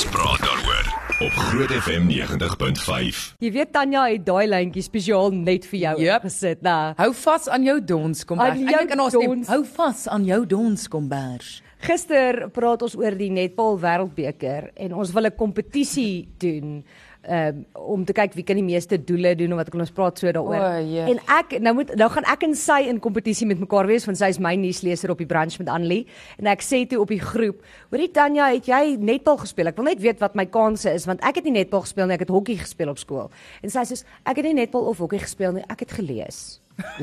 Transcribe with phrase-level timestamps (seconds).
[0.00, 0.86] Ons praat daaroor
[1.26, 3.18] op Groot FM 90.5.
[3.44, 6.22] Jy weet Tanya het daai lyntjie spesiaal net vir jou Yep.
[6.24, 6.94] gesit, nou.
[6.96, 8.48] Hou vas aan jou dons kombers.
[8.48, 9.48] Aan jou Eintlik in ons dons.
[9.52, 11.60] hou vas aan jou dons kombers.
[11.84, 16.82] Gister praat ons oor die netbal wêreldbeker en ons wil 'n kompetisie doen
[17.28, 20.18] um, om te kyk wie kan die meeste doele doen of wat kan ons praat
[20.20, 20.56] so daaroor.
[20.56, 21.06] O, jee.
[21.14, 24.20] en ek nou moet nou gaan ek en sy in kompetisie met mekaar wees want
[24.20, 26.06] sy is my nuusleser op die brunch met Annelie
[26.38, 27.60] en ek sê toe op die groep,
[27.90, 29.70] hoorie Tanya, het jy netbal gespeel?
[29.72, 32.16] Ek wil net weet wat my kanse is want ek het nie netbal gespeel nie,
[32.18, 33.30] ek het hokkie gespeel op skool.
[33.64, 36.60] En sy sê ek het nie netbal of hokkie gespeel nie, ek het gelees.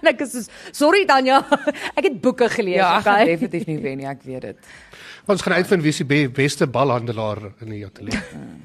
[0.00, 1.40] en ek is soos, sorry Tanya,
[1.98, 3.28] ek het boeke gelees, Ja, ek gaan okay?
[3.34, 4.72] definitief nie wen nie, ek weet dit.
[5.30, 8.18] Ons gaan uitvind wie is die be beste balhandelaar in die ateljee.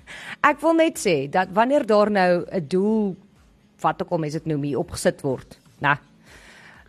[0.49, 3.15] Ek wil net sê dat wanneer daar nou 'n doel
[3.81, 5.97] wat ook al mense dit noem hier opgesit word, né?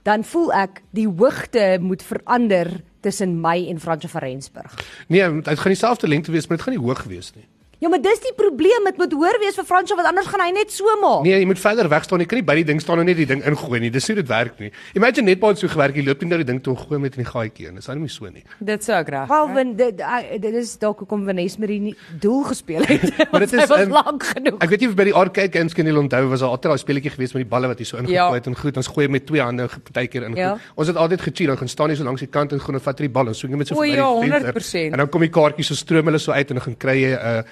[0.06, 4.74] Dan voel ek die hoogte moet verander tussen my en Fransjo van Rensburg.
[5.08, 7.44] Nee, dit gaan dieselfde lengte wees, maar dit gaan nie hoog wees nie.
[7.78, 10.50] Ja, maar dis die probleem, dit moet hoër wees vir Fransjo want anders gaan hy
[10.56, 11.22] net so maak.
[11.26, 12.22] Nee, jy moet verder weg staan.
[12.22, 13.90] Jy kan nie by die ding staan en net die ding ingooi nie.
[13.92, 14.70] Dis hoe dit werk nie.
[14.96, 15.94] Imagine net baie so gewerk.
[15.94, 17.74] Jy loop net na die ding toe en gooi met in die gaatjie in.
[17.76, 18.44] Dis nou nie so nie.
[18.64, 19.28] Dit sou ek reg.
[19.28, 23.04] Wel, want dit dit- dit is dalk hoekom Vanessa Marie nie doel gespeel het.
[23.32, 24.56] Maar dit is, ehm, lank genoeg.
[24.64, 26.78] Ek weet nie of by die arcade games kan jy onthou was daar altyd daai
[26.80, 28.32] speletjie geweest met die balle wat jy so ingegooi Ja.
[28.32, 30.34] het en goed, ons gooi met twee hande partykeer in.
[30.36, 30.56] Ja.
[30.76, 32.96] Ons het altyd gechill, dan gaan staan jy so langs die kant en gaan vat
[33.04, 34.80] die bal en swing met so O, verby ja, die venster.
[34.88, 34.92] 100%.
[34.92, 37.12] En dan kom die kaartjies so stroom hulle so uit en dan gaan kry jy
[37.12, 37.42] 'n uh,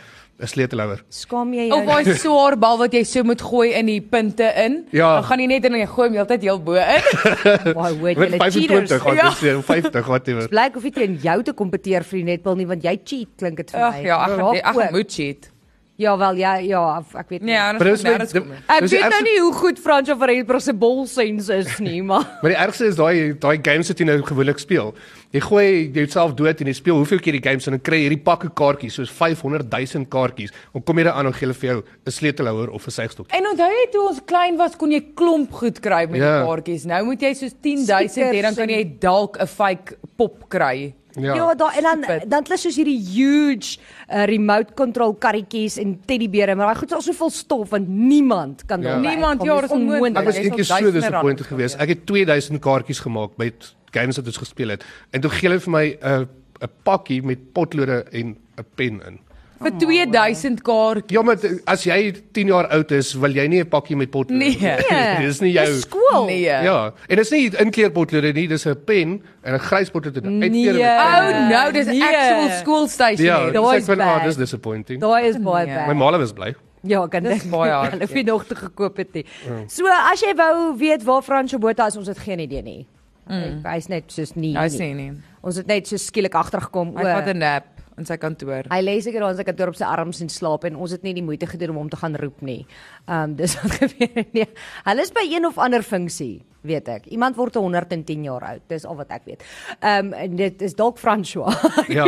[0.45, 1.00] 'n sleutelhouer.
[1.09, 1.87] Skaam jy Of jou?
[1.89, 4.84] daai swaar bal wat jy so moet gooi in die punte in.
[4.92, 5.14] Ja.
[5.20, 7.03] Dan gaan jy net en jy gooi hom heeltyd heel bo in.
[7.81, 9.03] Baie hoor Met julle 25 cheaters.
[9.03, 9.28] gaan Ja.
[9.31, 10.48] dit sê 50 whatever.
[10.48, 13.56] Blyk of jy teen jou te kompeteer vir die netbal nie want jy cheat klink
[13.56, 14.03] dit vir Ag my.
[14.05, 15.51] ja, ek gaan Raak ek gaan moet cheat.
[15.97, 17.53] Ja wel ja ja ek weet nie.
[17.53, 18.56] Nee, Maar anders nêrens kom nie.
[18.67, 22.25] Ek weet nou ergste- nie hoe goed Fransjo van Rensburg se bolsens is nie, maar
[22.42, 24.95] Maar die ergste is daai daai games wat jy nou gewoonlik speel.
[25.31, 28.09] Jy gooi jouself dood en jy speel hoeveel keer die games en dan kry jy
[28.09, 30.51] hierdie pakke kaartjies, soos 500 000 kaartjies.
[30.73, 33.27] Dan kom jy daar aan en gee hulle vir jou 'n sleutelhouer of 'n suigstok.
[33.31, 36.39] En onthou jy toe ons klein was kon jy klomp goed kry met Ja.
[36.42, 36.85] die kaartjies.
[36.86, 40.95] Nou moet jy soos 10000 hê dan kan jy dalk 'n fake pop kry.
[41.20, 43.79] Ja, ja daar en dan dan het hulle soos hierdie huge
[44.11, 48.64] uh, remote control karretjies en teddybere, maar daai goed is al soveel stof want niemand
[48.67, 48.98] kan Ja.
[48.98, 50.17] Niemand, ja, Dis dis onmoontlik.
[50.17, 51.74] Ek was Jy sal eendag so disappointed rande geweest.
[51.74, 51.83] gee.
[51.83, 54.85] Ek het 2000 kaartjies gemaak met games wat ons gespeel het.
[55.11, 56.29] En toe gee hulle vir my 'n
[56.63, 59.19] 'n pakkie met potlode en 'n pen in.
[59.63, 61.15] Vir 2000 kaartjies.
[61.15, 61.37] Ja, maar
[61.70, 64.57] as jy 10 jaar oud is, wil jy nie 'n pakkie met potlode Nee.
[64.59, 66.27] Nee, dis nie jou Dis skool.
[66.27, 66.41] Nee.
[66.42, 70.51] Ja, en dit is nie inkleurpotlode nie, dis 'n pen en 'n grys potlode uitkleur
[70.51, 70.69] Nee.
[70.81, 72.03] Oh no, dis Nee.
[72.03, 73.25] actual school station.
[73.27, 73.51] Ja.
[73.51, 75.01] Daai is van ah, dis disappointing.
[75.01, 75.75] Daai is baie Nee.
[75.75, 75.86] bad.
[75.86, 76.55] My ma was bly.
[76.83, 79.25] Ja, kan Dis dit baie hard, het nie nog te gekoop het nie.
[79.69, 82.86] So as jy wou weet waar Fransjo Botha is, ons het geen idee nie.
[83.27, 83.63] Mm.
[83.65, 84.53] Hy's net soos nie.
[84.57, 84.79] Hy nie.
[84.79, 85.13] sê nie.
[85.42, 86.92] Ons het net so skielik agtergekom.
[86.97, 87.65] Hy vat 'n nap
[88.00, 88.68] in sy kantoor.
[88.72, 91.05] Hy lê seker daar in sy kantoor op sy arms en slaap en ons het
[91.06, 92.62] nie die moeite gedoen om hom te gaan roep nie.
[93.06, 94.32] Ehm um, dis wat gebeur het.
[94.36, 94.48] nee.
[94.88, 97.06] Hulle is by een of ander funksie, weet ek.
[97.14, 98.64] Iemand word 110 jaar oud.
[98.72, 99.46] Dis al wat ek weet.
[99.80, 101.55] Ehm um, en dit is dalk François.
[101.94, 102.06] Ja.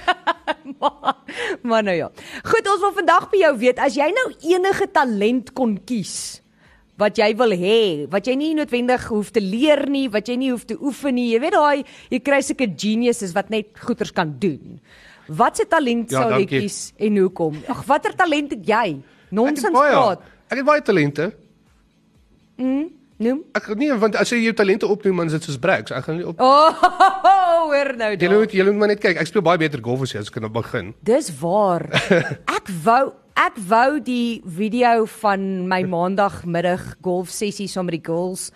[0.80, 1.16] maar,
[1.62, 2.10] maar nou ja.
[2.44, 6.40] Goed, ons wil vandag by jou weet as jy nou enige talent kon kies
[7.00, 7.78] wat jy wil hê,
[8.12, 11.30] wat jy nie noodwendig hoef te leer nie, wat jy nie hoef te oefen nie.
[11.32, 14.78] Jy weet daai jy kry sulke geniuses wat net goeters kan doen.
[15.30, 17.60] Wat se talent Ja, sou jy kies en hoekom?
[17.70, 18.96] Ag, watter talent het jy?
[19.30, 20.24] Nonsens praat.
[20.50, 21.28] Ek het baie talente.
[23.20, 23.42] Noem.
[23.52, 25.92] Ek nee, want as jy jou talente opnoem, dan is dit soos brags.
[25.92, 26.72] Ek gaan nie op Oh,
[27.68, 28.32] hoor nou Jy daar.
[28.40, 29.20] moet jy moet maar net kyk.
[29.20, 30.94] Ek speel baie beter golf as jy as ek kan begin.
[31.04, 31.84] Dis waar.
[32.56, 38.50] Ek wou ek wou die video van my maandagmiddag golf sessie saam met die girls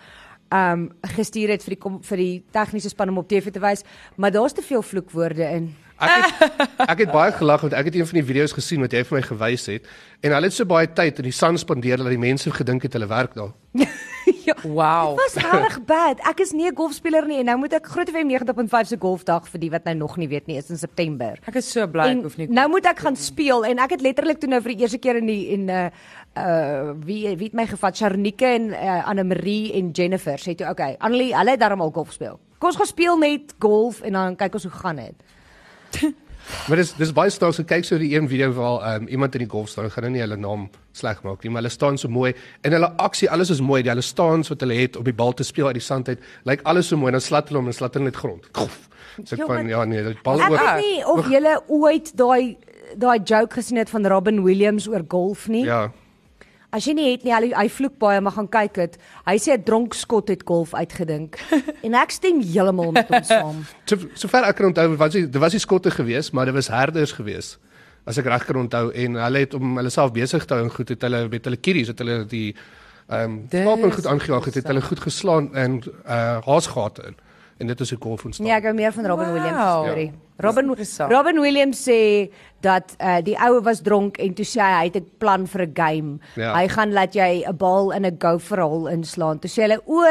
[0.53, 0.83] um
[1.15, 3.81] gestuur het vir die vir die tegniese span om op TV te wys,
[4.15, 5.71] maar daar's te veel vloekwoorde in.
[5.99, 6.59] Ek het
[6.91, 9.17] ek het baie gelag want ek het een van die video's gesien wat jy vir
[9.19, 9.85] my gewys het
[10.21, 12.93] en hulle het so baie tyd in die son spandeer dat die mense gedink het
[12.93, 13.53] hulle werk daar.
[14.45, 14.55] ja.
[14.63, 15.15] Wow.
[15.17, 16.19] Dit was reg bad.
[16.27, 19.47] Ek is nie 'n golfspeler nie en nou moet ek Groot FM 90.5 se golfdag
[19.47, 21.39] vir die wat nou nog nie weet nie, is in September.
[21.47, 22.47] Ek is so bly ek En hoef nie.
[22.49, 25.15] nou moet ek gaan speel en ek het letterlik toe nou vir die eerste keer
[25.21, 25.89] in die en uh
[26.37, 30.67] uh wie wie het my gevat Sharnike en uh, Anne Marie en Jennifer sê toe
[30.69, 32.39] okay Annelie hulle het darm al golf speel.
[32.59, 35.15] Kom ons gaan speel net golf en dan kyk ons hoe gaan dit.
[36.69, 39.49] Maar dis dis baie snaaks gekyk so die een video waar um, iemand in die
[39.49, 42.33] golf staan, gaan nou nie hulle naam sleg maak nie, maar hulle staan so mooi
[42.61, 45.33] en hulle aksie alles is mooi, die hulle staans wat hulle het op die bal
[45.33, 47.71] te speel uit die sand uit, lyk alles so mooi en dan slat hulle hom
[47.71, 48.45] en slat hulle net grond.
[48.53, 48.77] Gof.
[49.23, 50.59] So ek Ja, van ja nee, die bal Ek oor.
[50.59, 52.57] weet nie of julle ooit daai
[52.95, 55.65] daai joke gesien het van Robin Williams oor golf nie.
[55.65, 55.87] Ja.
[56.75, 58.95] As jy nie het nie, hy, hy vloek baie, maar gaan kyk dit.
[59.23, 61.39] Hy sê 'n dronk skot het golf uitgedink.
[61.85, 63.61] en ek stem heeltemal met hom saam.
[63.89, 67.15] So sover ek kan onthou was dit was nie skotte gewees, maar dit was herders
[67.15, 67.55] gewees.
[68.05, 70.73] As ek reg kan onthou en hulle het om hulle self besig te hou en
[70.73, 72.55] goed het hulle met hulle kiddies het hulle die
[73.07, 77.15] ehm um, en goed aangejaag het, het hulle goed geslaan in uh haasgate in.
[77.57, 78.47] En dit is 'n golf ontstaan.
[78.47, 79.35] Nee, ek hou meer van Robin Wow.
[79.35, 80.11] Williams storie.
[80.37, 81.11] Robin interessant.
[81.11, 82.29] Robin Williams sê
[82.65, 85.61] dat uh, die ou was dronk en toe sê hy hy het 'n plan vir
[85.65, 86.11] 'n game.
[86.35, 86.53] Ja.
[86.55, 89.39] Hy gaan laat jy 'n bal in 'n gopher hole inslaan.
[89.39, 90.01] Toe sê hulle o,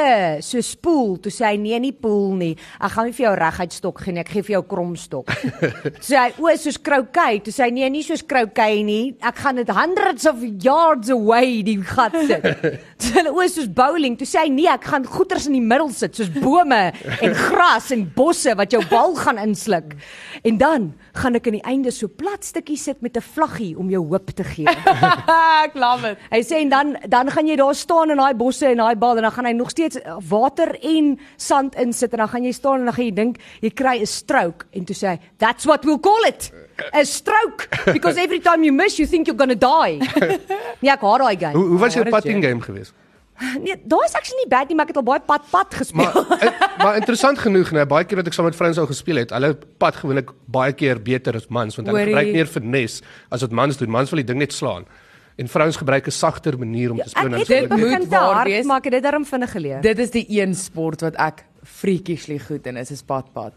[0.41, 1.19] so spoel.
[1.19, 2.57] Toe sê hy nee, nie pool nie.
[2.81, 4.21] Ek gaan nie vir jou reguit stok gee nie.
[4.21, 5.27] Ek gee vir jou kromstok.
[6.01, 7.45] Toe sê hy o, soos croquet.
[7.45, 9.17] Toe sê hy nee, nie soos croquet nie.
[9.21, 12.43] Ek gaan dit hundreds of yards away die gat sit.
[12.99, 14.17] Toe sê hulle o, soos bowling.
[14.17, 17.91] Toe sê hy nee, ek gaan goeters in die middel sit soos bome en gras
[17.95, 19.97] en bosse wat jou bal gaan insluk.
[20.45, 23.91] En dan gaan ek aan die einde so plat stukkie sit met 'n vlaggie om
[23.91, 24.69] jou hoop te gee.
[25.65, 26.19] ek love it.
[26.31, 29.17] Hy sê en dan dan gaan jy daar staan in daai bosse en daai bal
[29.17, 32.53] en dan gaan hy nog steeds uh, water en sand insit en dan gaan jy
[32.53, 35.65] staan en dan gaan jy dink jy kry 'n stroke en toe sê hy that's
[35.65, 36.53] what we'll call it.
[36.93, 39.99] 'n Stroke because every time you miss you think you're going to die.
[40.83, 41.55] nee, ek haat daai game.
[41.55, 42.93] Hoe hoe was jou putting game geweest?
[43.65, 46.11] Nee, daai is actually nie bad nie, maar ek het al baie pad pad gespeel.
[46.29, 46.53] Maar in,
[46.83, 49.55] maar interessant genoeg, nee, baie keer wat ek saam met vrouens al gespeel het, hulle
[49.83, 53.03] pad gewoonlik baie keer beter as mans want hulle gebruik meer finesse
[53.35, 53.91] as wat mans doen.
[53.91, 54.87] Mans wil die ding net slaan.
[55.35, 58.45] En vrouens gebruik 'n sagter manier om te speel ek dan het dit moet waar
[58.47, 58.65] wees.
[58.65, 59.81] maar ek het dit darm vinnig geleer.
[59.83, 63.53] Dit is die een sport wat ek freakishly goed in is, is padpad.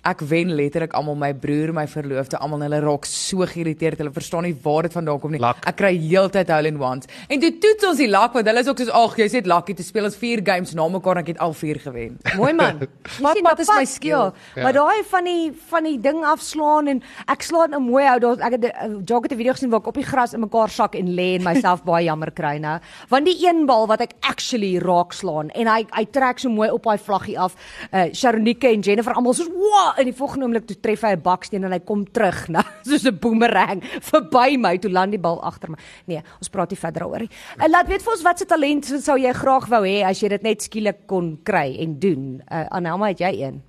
[0.00, 3.98] Ek wen letterlik almal my broer, my verloofde, almal hulle raak so geïrriteerd.
[4.00, 5.40] Hulle verstaan nie waar dit vandaan kom nie.
[5.42, 5.58] Lak.
[5.68, 7.10] Ek kry heeltyd hole in ones.
[7.28, 9.74] En toe toets ons die lak want hulle is ook soos ag, jy sê lucky
[9.76, 12.14] te speel ons 4 games na mekaar en ek het al 4 gewen.
[12.40, 12.80] Mooi man.
[13.20, 14.30] Maar is my skill.
[14.56, 18.22] Ja, maar daai van die van die ding afslaan en ek slaan nou mooi uit.
[18.24, 20.40] Daar ek het 'n jog het 'n video gesien waar ek op die gras in
[20.40, 22.80] mekaar sak en lê en myself baie jammer kry nou.
[23.12, 26.70] Want die een bal wat ek actually raak slaan en hy hy trek so mooi
[26.70, 27.52] op daai vlaggie af.
[27.92, 31.22] Uh Sharonike en Jennifer almal soos wow in die volgende oomblik toe tref hy 'n
[31.22, 35.40] baksteen en hy kom terug nou soos 'n boomerang verby my toe land die bal
[35.42, 35.76] agter my.
[36.06, 37.30] Nee, ons praat nie verder daaroor nie.
[37.58, 40.28] Uh, laat weet vir ons wat se talent sou jy graag wou hê as jy
[40.28, 42.42] dit net skielik kon kry en doen.
[42.50, 43.62] Uh Anelma, het jy een?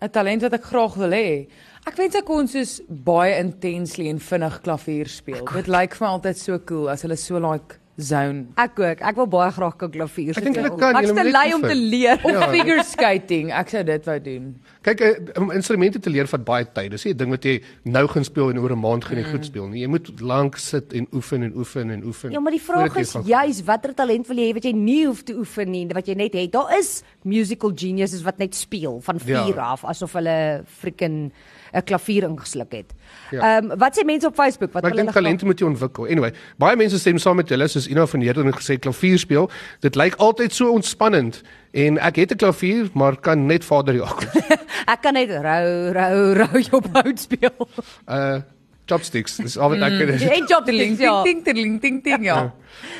[0.00, 1.46] 'n Talent wat ek graag wil hê.
[1.86, 5.44] Ek wens ek kon soos baie intensely en vinnig klavier speel.
[5.54, 8.46] Dit lyk vir my altyd so cool as hulle so like zone.
[8.56, 9.00] Ek ook.
[9.02, 10.64] Ek wil baie graag kan klavier Ek dink speel.
[10.68, 12.20] hulle kan, Ek's te lui om te leer.
[12.22, 12.48] Of Ja.
[12.52, 13.50] figure skating.
[13.50, 14.54] Ek sou dit wou doen.
[14.88, 16.90] Kyk, eh, om instrumente te leer vat baie tyd.
[16.94, 19.24] Dis nie 'n ding wat jy nou gaan speel en oor 'n maand gaan jy
[19.24, 19.80] goed speel nie.
[19.82, 22.30] Jy moet lank sit en oefen en oefen en oefen.
[22.30, 25.22] Ja, maar die vraag is juis watter talent wil jy hê wat jy nie hoef
[25.22, 26.52] te oefen nie, wat jy net het.
[26.52, 29.70] Daar is musical geniuses wat net speel van 4 Ja.
[29.72, 31.32] af asof hulle freaking
[31.74, 32.94] 'n klavier ingesluk het.
[33.30, 33.58] Ja.
[33.60, 34.72] Ehm wat sê mense op Facebook?
[34.72, 36.06] Wat Maar ek wil dink hulle talente moet jy ontwikkel.
[36.06, 39.50] Anyway, baie mense stem saam met julle soos Ina van Heerden gesê klavier speel.
[39.80, 41.42] Dit lyk altyd so ontspannend
[41.72, 44.28] en ek het 'n klavier, maar kan net Vader Jakob.
[44.92, 47.68] Ek kan net rou rou rou jou bout speel.
[48.08, 48.40] Uh
[48.88, 49.36] chopsticks.
[49.36, 50.08] Dis al wat ek kan.
[50.08, 51.22] En job Ting ting ja.
[51.22, 52.52] ting ting ting ting ja.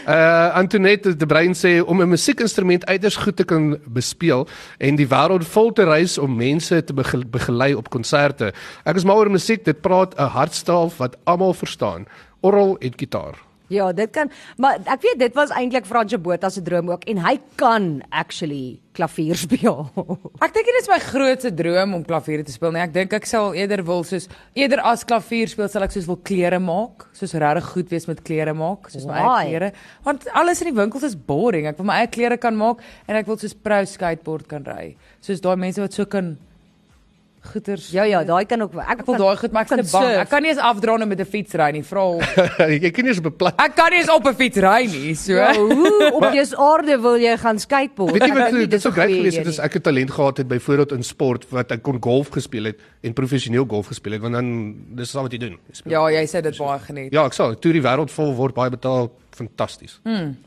[0.07, 4.47] Uh Antoinette de Bruin sê om 'n musiekinstrument uiters goed te kan bespeel
[4.79, 8.53] en die wêreld vol te reis om mense te bege- begelei op konserte.
[8.85, 12.07] Ek is mal oor musiek, dit praat 'n hartstaal wat almal verstaan.
[12.41, 13.48] Orgel en gitaar.
[13.69, 17.19] Ja, dit kan maar ek weet dit was eintlik Fransje Botha se droom ook en
[17.21, 19.85] hy kan actually klavier speel.
[20.43, 22.73] Ek dink dit is my grootste droom om klavier te speel.
[22.75, 24.27] Nee, ek dink ek sal eerder wil soos
[24.59, 28.25] eerder as klavier speel sal ek soos wil klere maak, soos regtig goed wees met
[28.27, 29.37] klere maak, soos my Why?
[29.45, 29.71] eie klere.
[30.09, 31.69] Want alles in die winkels is boring.
[31.71, 34.95] Ek wil my eie klere kan maak en ek wil soos pro skateboard kan ry.
[35.23, 36.35] Soos daai mense wat so kan
[37.53, 39.91] goeters ja ja, daai kan ook ek Ek wil daai goed maar ek's kan te
[39.93, 40.05] bang.
[40.05, 40.21] surf.
[40.23, 41.83] Ek kan nie eens afdra nou met 'n fiets ry nie.
[41.83, 42.21] Vra hom.
[42.85, 44.87] jy kan nie eens op 'n plat Ek kan nie eens op 'n fiets ry
[44.87, 45.15] nie.
[45.15, 45.33] So.
[45.33, 48.13] Ja, hoe op jy aarde wil jy gaan skateboard?
[48.13, 49.81] Weet jy Ek wat nie dit sou is grait goeie gewees het as ek 'n
[49.81, 53.87] talent gehad het byvoorbeeld in sport wat ek kon golf gespeel het en professioneel golf
[53.87, 55.57] gespeel het want dan dis al wat jy doen.
[55.69, 55.93] Jy speel.
[55.93, 57.13] Ja, jy sê dit baie geniet.
[57.13, 57.55] Ja, ek sal.
[57.55, 59.99] Toe die wêreld vol word baie betaal fantasties.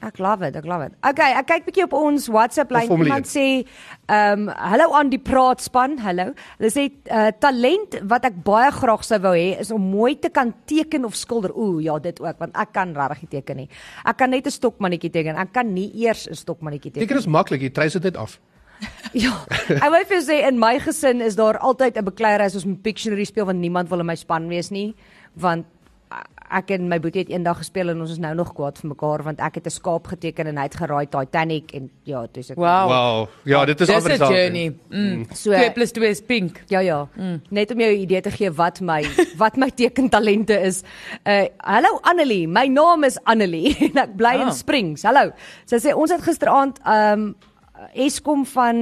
[0.06, 0.98] Ek love it, ek love it.
[1.08, 2.92] Okay, ek kyk bietjie op ons WhatsApp lyn.
[2.92, 3.46] Iemand sê,
[4.12, 6.32] ehm, um, hallo aan die praatspan, hallo.
[6.60, 10.30] Hulle sê uh, talent wat ek baie graag sou wou hê is om mooi te
[10.34, 11.56] kan teken of skilder.
[11.56, 13.70] Ooh, ja, dit ook, want ek kan regtig nie teken nie.
[14.06, 15.36] Ek kan net 'n stokmannetjie teken.
[15.36, 17.08] Ek kan nie eers 'n stokmannetjie teken.
[17.08, 18.40] Teken is maklik, jy trys dit net af.
[19.14, 19.34] Ja.
[19.70, 22.66] Ek wil vir jou sê in my gesin is daar altyd 'n bekleier as ons
[22.66, 24.96] met Pictionary speel want niemand wil in my span wees nie,
[25.36, 25.66] want
[26.52, 29.24] ek en my boetie het eendag gespeel en ons is nou nog kwaad vir mekaar
[29.24, 32.58] want ek het 'n skaap geteken en hy het geraai Titanic en ja, dis ek.
[32.58, 32.88] Wow.
[32.90, 33.28] Wow.
[33.46, 34.76] Ja, dit is Dis amper 'n journey.
[34.90, 35.26] Mm.
[35.34, 36.64] So- 2 + 2 is pink.
[36.68, 37.08] Ja ja.
[37.16, 37.42] Mm.
[37.50, 39.06] Net om jou 'n idee te gee wat my
[39.38, 40.84] wat my tekentalente is.
[41.26, 44.42] Uh hallo Annelie, my naam is Annelie en ek bly Ah.
[44.48, 45.04] in Springs.
[45.04, 45.32] Hallo.
[45.66, 47.36] Sy sê ons het gisteraand um
[47.94, 48.78] Eskom van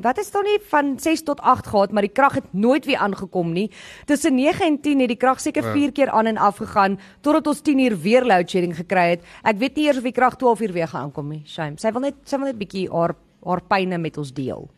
[0.00, 2.96] wat is daar nie van 6 tot 8 gehad, maar die krag het nooit weer
[3.02, 3.70] aangekom nie.
[4.06, 7.46] Tussen 9 en 10 het die krag seker 4 keer aan en af gegaan totdat
[7.46, 9.26] ons 10 uur weer load shedding gekry het.
[9.42, 11.42] Ek weet nie eers of die krag 12 uur weer gaan aankom nie.
[11.46, 11.78] Shame.
[11.82, 14.68] Sy wil net sy wil net bietjie haar haar pyne met ons deel.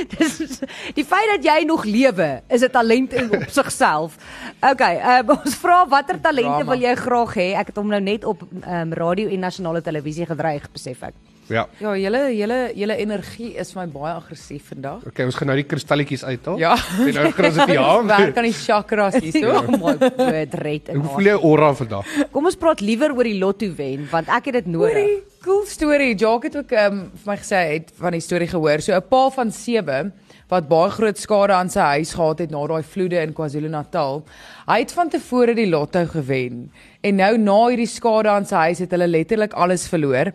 [0.18, 0.60] Dis
[0.94, 4.16] die feit dat jy nog lewe is 'n talent in op sigself.
[4.60, 6.70] Okay, uh, ons vra watter talente Drama.
[6.70, 7.48] wil jy graag hê?
[7.54, 11.14] Ek het hom nou net op um, radio en nasionale televisie gedreig, besef ek.
[11.52, 11.66] Ja.
[11.78, 15.04] Ja, julle julle julle energie is vir my baie aggressief vandag.
[15.10, 16.58] Okay, ons gaan nou die kristalletjies uithaal.
[16.62, 16.72] Ja.
[17.04, 17.86] En nou gaan ons dit ja.
[18.14, 19.52] Werk aan die chakras hierso.
[19.60, 20.90] Oh my word, red.
[20.94, 22.16] Hoe voel jy aura vandag?
[22.32, 24.96] Kom ons praat liewer oor die lotto wen want ek het dit nodig.
[24.96, 26.12] Hoorie, cool storie.
[26.14, 28.84] Jacques het ook um, vir my gesê hy het van die storie gehoor.
[28.84, 30.12] So 'n pa van 7
[30.52, 34.22] wat baie groot skade aan sy huis gehad het na daai vloede in KwaZulu-Natal.
[34.68, 36.70] Hy het van tevore die lotto gewen
[37.04, 40.32] en nou na hierdie skade aan sy huis het hulle letterlik alles verloor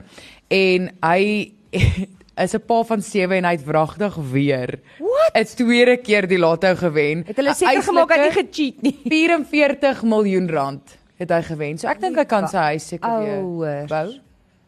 [0.50, 1.52] en hy
[2.44, 5.36] is 'n pa van 7 en hy het wragtig weer What?
[5.36, 7.24] 'n tweede keer die lotto gewen.
[7.28, 8.96] Het hulle seker gemaak hy nie gecheat nie.
[9.14, 11.78] 44 miljoen rand het hy gewen.
[11.78, 14.08] So ek dink hy kan sy huis seker weer bou.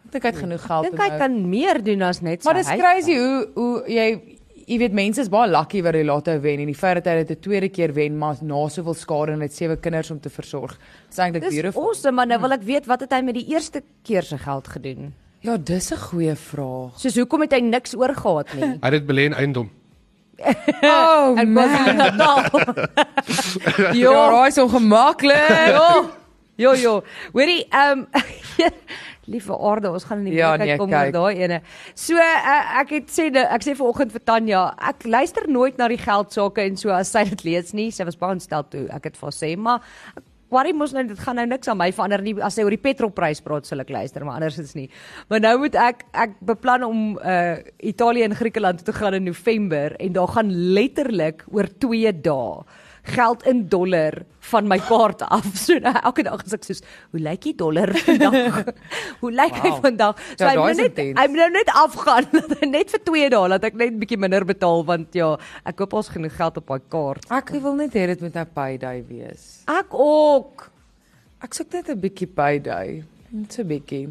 [0.05, 2.55] Ek dink hy het genoeg geld Dink hy nou- kan meer doen as net Maar
[2.55, 6.03] sy dis huis crazy hoe hoe jy jy weet mense is baie lucky wat die
[6.03, 8.93] lotto wen en die feit dat hy dit 'n tweede keer wen maar na soveel
[8.93, 10.77] skade en het sewe kinders om te versorg.
[11.09, 11.83] Dis eintlik Dis beautiful.
[11.87, 14.67] awesome, maar nou wil ek weet wat het hy met die eerste keer se geld
[14.67, 15.13] gedoen?
[15.41, 16.99] Ja, dis 'n goeie vraag.
[16.99, 18.63] Soos hoekom het hy niks oorgehad nie?
[18.81, 19.69] Hy het dit belê in eiendom.
[20.81, 22.37] Oh, En KwaZulu-Natal.
[24.03, 25.49] ja, raai is ongemaklik.
[25.69, 26.09] Jo.
[26.57, 27.03] Jo jo.
[27.33, 28.05] Hoorie, ehm
[29.31, 31.13] Liewe aarde, ons gaan in die Ja, nee, kom oor kyk.
[31.13, 31.59] daai ene.
[31.93, 35.97] So uh, ek het sê ek sê vanoggend vir Tanya, ek luister nooit na die
[36.01, 37.91] geld sake en so as sy dit lees nie.
[37.93, 39.79] Sy was baie ontstel toe ek dit vir haar sê, maar
[40.51, 42.81] Worry mos nou dit gaan nou niks aan my verander nie as sy oor die
[42.83, 44.89] petrolprys praat sal ek luister maar anders is nie.
[45.31, 47.57] Maar nou moet ek ek beplan om uh
[47.91, 52.63] Italië en Griekeland toe te gaan in November en daar gaan letterlik oor 2 dae
[53.03, 54.13] geld in dollar
[54.51, 55.45] van my kaart af.
[55.65, 56.81] So nou elke dag as ek soos
[57.11, 58.73] hoe lyk die dollar vandag?
[59.21, 59.81] hoe lyk hy Wow.
[59.81, 60.15] vandag?
[60.37, 62.25] So Ja, hy daai moet net hy moet nou net afgaan
[62.61, 65.79] hy net vir 2 dae dat ek net 'n bietjie minder betaal want ja, ek
[65.79, 67.25] hoop ons genoeg geld op daai kaart.
[67.31, 69.63] Ek wil net hê dit moet nou payday wees.
[69.67, 70.69] Ek ook.
[71.41, 73.03] Ek soek net 'n bietjie payday.
[73.31, 74.09] Net so 'n bietjie.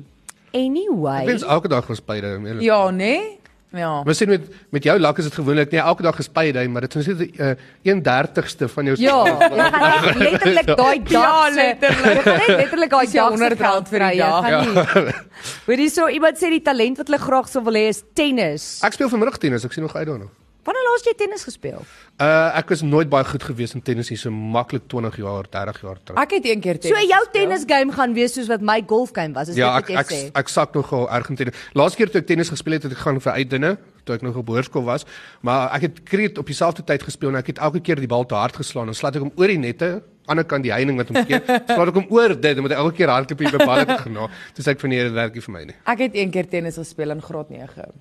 [0.53, 1.23] Anyway.
[1.23, 2.35] Ek wens elke dag was payday.
[2.37, 3.39] om eerlik- Ja, nee?
[3.73, 4.03] Ja.
[4.03, 6.81] Maar sien met met jou lak is dit gewoonlik nie elke dag is payday, maar
[6.81, 11.11] dit is net 'n uh, 1/30ste van jou Ja, jy gaan net letterlik daai dag.
[11.11, 12.15] Ja, letterlik.
[12.17, 14.51] Jy gaan net letterlik daai dag se 100 geld vir die dag.
[14.51, 15.15] nie.
[15.67, 18.81] Hoorie so iemand sê die talent wat hulle graag sou wil hê is tennis.
[18.83, 20.27] Ek speel vanmiddag tennis, ek sien nog uit daarna.
[20.67, 21.85] Wanneer laas jy tennis gespeel?
[22.21, 25.79] Uh ek was nooit baie goed gewees in tennis hier so maklik 20 jaar, 30
[25.87, 26.19] jaar terug.
[26.21, 29.33] Ek het een keer So jou tennis game gaan wees soos wat my golf game
[29.35, 30.21] was, is Ja, dit ek jy ek sê.
[30.43, 31.55] ek sak nogal erg in tennis.
[31.73, 34.37] Laaste keer toe ek tennis gespeel het, het ek gaan vir uitdinne toe ek nog
[34.37, 35.05] op hoërskool was,
[35.45, 38.25] maar ek het kreet op dieselfde tyd gespeel en ek het elke keer die bal
[38.27, 41.09] te hard geslaan en slaat ek hom oor die nette, ander kant die heining wat
[41.13, 41.41] hom keer,
[41.75, 44.01] slaat ek hom oor dit en moet ek elke keer hardloop hier by bal het
[44.05, 44.29] genaal.
[44.57, 45.77] Dis ek van hier werk nie vir my nie.
[45.87, 47.93] Ek het een keer tennis gespeel in graad 9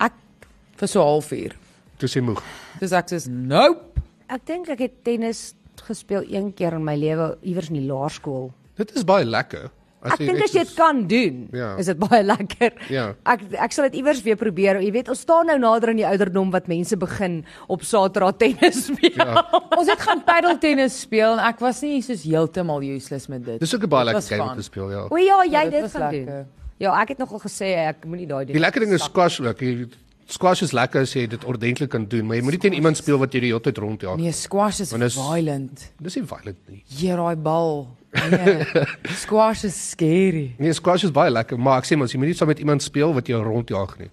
[0.00, 0.12] Ek
[0.80, 1.52] vir so 'n halfuur.
[1.98, 2.42] Toe sê moeg.
[2.80, 4.00] Dis ek sê nope.
[4.28, 8.50] ek dink ek het tennis gespeel een keer in my lewe iewers in die laerskool.
[8.76, 9.70] Dit is baie lekker.
[10.04, 11.76] As Ek dink as jy dit kan doen, Ja.
[11.80, 12.72] is dit baie lekker.
[12.90, 13.14] Ja.
[13.24, 14.80] Ek ek sal dit iewers weer probeer.
[14.82, 18.84] Jy weet, ons staan nou nader aan die ouderdom wat mense begin op Saterdag tennis
[18.86, 19.16] speel.
[19.16, 19.44] Ja.
[19.78, 23.60] Ons het gaan paddeltennis speel en ek was nie soos heeltemal useless met dit.
[23.60, 25.06] Dis ook 'n baie lekker game om te speel, ja.
[25.10, 26.26] O ja, jy Ja, dit dit gaan lekker.
[26.26, 26.46] doen.
[26.78, 28.52] Ja, ek het nogal gesê ek moenie daai doen.
[28.52, 29.58] Die lekker ding is squash ook.
[29.58, 29.88] Die
[30.26, 33.18] squash is lekker as jy dit ordentlik kan doen, maar jy moenie teen iemand speel
[33.20, 34.16] wat jy die hele tyd rondjaag.
[34.20, 35.90] Nee, squash is dis- violent.
[36.00, 36.82] Dis nie violent nie.
[36.98, 37.88] Hier daai bal.
[38.30, 38.62] Nee.
[39.24, 40.54] squash is scary.
[40.58, 43.12] Nee, squash is baie lekker, maar ek sê mos jy moenie saam met iemand speel
[43.16, 44.10] wat jou rondjaag nie.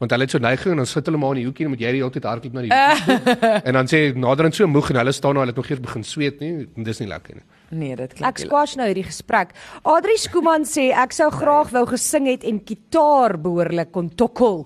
[0.00, 1.80] Want hulle het so neiging en dan sit hulle maar in die hoekie en moet
[1.84, 3.36] jy die hele tyd hardloop na die hoekie.
[3.70, 6.04] en dan sê naderhand so moeg en hulle staan nou hulle het nog eers begin
[6.04, 6.66] sweet nie.
[6.76, 7.44] en Dis nie lekker nie.
[7.70, 9.54] Nee, dit klink Ek squash nou hierdie gesprek.
[9.86, 14.64] Adri Skooman sê ek sou graag wou gesing het en gitaar behoorlik kon tokkel.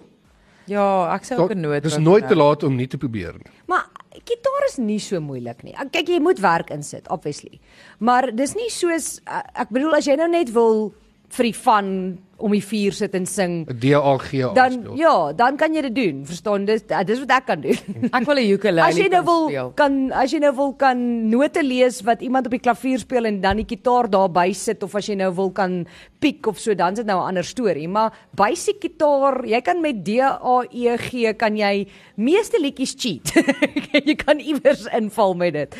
[0.69, 1.83] Ja, ek sou ook 'n noot.
[1.83, 3.53] Dis nooit te laat om nie te probeer nie.
[3.67, 3.87] Maar
[4.25, 5.75] gitaar is nie so moeilik nie.
[5.91, 7.61] Kyk, jy moet werk insit, obviously.
[7.99, 10.93] Maar dis nie soos uh, ek bedoel as jy nou net wil
[11.37, 14.97] vir die fun om die vuur sit en sing, DAG dan speel.
[14.97, 16.21] ja, dan kan jy dit doen.
[16.27, 16.65] Verstaan?
[16.65, 17.79] Dis uh, dis wat ek kan doen.
[18.17, 19.73] Ek wil 'n ukulele As jy nou wil speel.
[19.75, 20.99] kan as jy nou wil kan
[21.31, 24.95] note lees wat iemand op die klavier speel en dan die gitaar daarby sit of
[24.95, 25.85] as jy nou wil kan
[26.21, 27.89] piek of so dan is dit nou 'n ander storie.
[27.89, 33.35] Maar basic gitaar, jy kan met D A E G kan jy meeste liedjies cheat.
[34.07, 35.77] jy kan iewers inval met dit.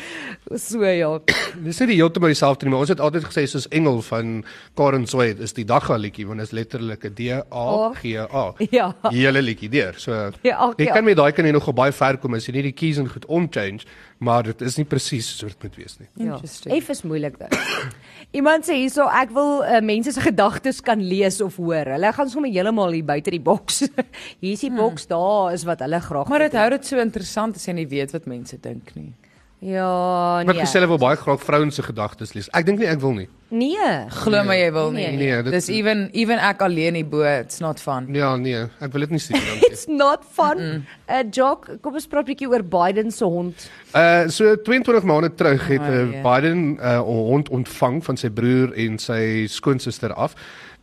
[0.55, 1.19] So ja.
[1.63, 4.43] Dis nie die heeltemal dieselfde nie, maar ons het altyd gesê soos Engel van
[4.75, 8.53] Karen Sweet is die dagga liedjie want is letterlik 'n D A G A.
[8.77, 8.93] Ja.
[9.09, 9.93] Die hele liedjie deur.
[9.97, 10.11] So
[10.43, 10.93] Ja, jy ja.
[10.93, 13.09] kan met daai kan jy nogal baie ver kom as jy nie die keys en
[13.09, 13.85] goed omchange,
[14.19, 16.09] maar dit is nie presies soos dit moet wees nie.
[16.25, 16.39] Ja.
[16.79, 17.57] F is moeilik dit.
[18.39, 21.93] Iemand sê hierso ek wil uh, mense se gedagtes kan lees of hoor.
[21.95, 23.85] Hulle gaan sommer heeltemal hier buite die boks.
[24.41, 27.55] hier is die boks, daar is wat hulle graag Maar dit hou dit so interessant
[27.55, 29.13] as jy nie weet wat mense dink nie.
[29.61, 30.61] Ja, Maar nee.
[30.61, 32.47] ek gesê hulle wil baie graag vrouens se gedagtes lees.
[32.55, 33.27] Ek dink nie ek wil nie.
[33.51, 33.89] Nee.
[34.21, 35.07] Glo my jy wil nie.
[35.07, 38.07] Nee, nee, dit- Dis even even ek alleen hier bo, it's not fun.
[38.15, 39.59] Ja, nee, ek wil dit nie sien nie.
[39.67, 40.57] It's not fun.
[40.57, 41.25] 'n mm -mm.
[41.25, 43.69] uh, Jock, kom ons praat 'n bietjie oor Biden se hond.
[43.95, 46.21] Uh so 22 maande terug het Oh, uh, ja.
[46.23, 50.35] Biden 'n uh, hond ontvang van sy broer en sy skoonsister af.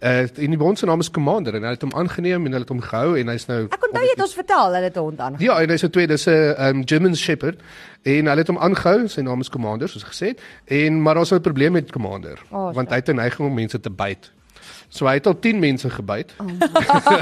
[0.03, 2.61] Uh en die hond se naam is Commander en hulle het hom aangeneem en hulle
[2.65, 5.01] het hom gehou en hy's nou Ek onthou jy het ons vertel hulle het 'n
[5.01, 5.49] hond aangeneem.
[5.51, 7.61] Ja, en hy's 'n tweede, dis 'n um, German Shepherd
[8.03, 9.09] en hulle het hom aangehou.
[9.09, 10.41] Sy naam is Commander soos gesê het.
[10.67, 13.81] En maar daar's 'n probleem met Commander Oh, want hy het 'n neiging om mense
[13.81, 14.33] te byt.
[14.89, 16.35] So hy het al 10 mense gebyt.
[16.39, 16.47] Oh,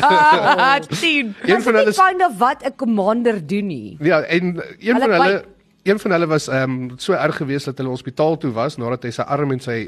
[0.02, 1.34] Ah, 10.
[1.44, 3.96] een van hulle is- find of wat 'n commander doen nie.
[4.00, 5.44] Ja, en een Hulle van hulle byt.
[5.84, 9.02] Een van hulle was ehm um, so erg geweest dat hulle hospitaal toe was nadat
[9.04, 9.78] hy sy arm en sy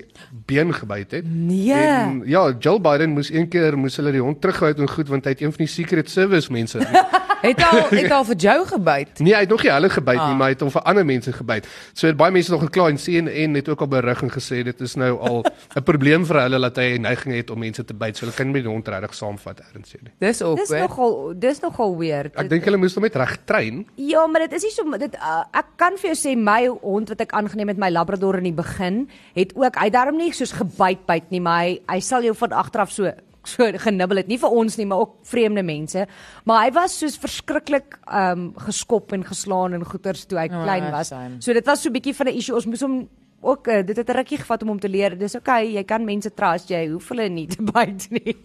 [0.46, 1.28] been gebyt het.
[1.28, 1.72] Nee.
[1.72, 5.08] En ja, Jill Biden moes een keer moes hulle die hond terughou uit en goed
[5.08, 6.84] want hy het een van die Secret Service mense.
[7.42, 9.18] Het al het al vir jou gebyt.
[9.20, 10.28] nee, hy het nog nie hulle gebyt Ah.
[10.28, 11.66] nie, maar hy het hom vir ander mense gebyt.
[11.92, 14.94] So baie mense nog gekla en CNN het ook al berig en gesê dit is
[14.96, 15.44] nou al
[15.76, 18.16] 'n probleem vir hulle dat hy 'n neiging het om mense te byt.
[18.16, 20.12] So hulle kan nie met die hond regtig saamvat ergens nie.
[20.18, 20.80] Dis Dis awkward.
[20.80, 22.32] nogal dis nogal weird.
[22.36, 23.86] Ek dink hulle moes hom net reg train.
[23.96, 27.08] Ja, maar dit is nie so dit uh, ek kan vir jou sê my hond
[27.08, 30.52] wat ek aangeneem het my labrador in die begin het ook hy daarom nie soos
[30.52, 33.12] gebyt byt nie, maar hy hy sal jou van agteraf so
[33.48, 36.06] so genibbel het nie vir ons nie, maar ook vreemde mense.
[36.44, 40.62] Maar hy was soos verskriklik ehm um, geskop en geslaan en goeters toe hy Oh,
[40.62, 41.08] klein was.
[41.08, 41.36] shame.
[41.40, 42.54] So dit was so 'n bietjie van 'n issue.
[42.54, 43.08] Ons moes hom
[43.46, 45.16] ook uh, dit het 'n rukkie gevat om hom te leer.
[45.18, 48.36] Dis okay, jy kan mense trust, jy hoef hulle nie te byt nie.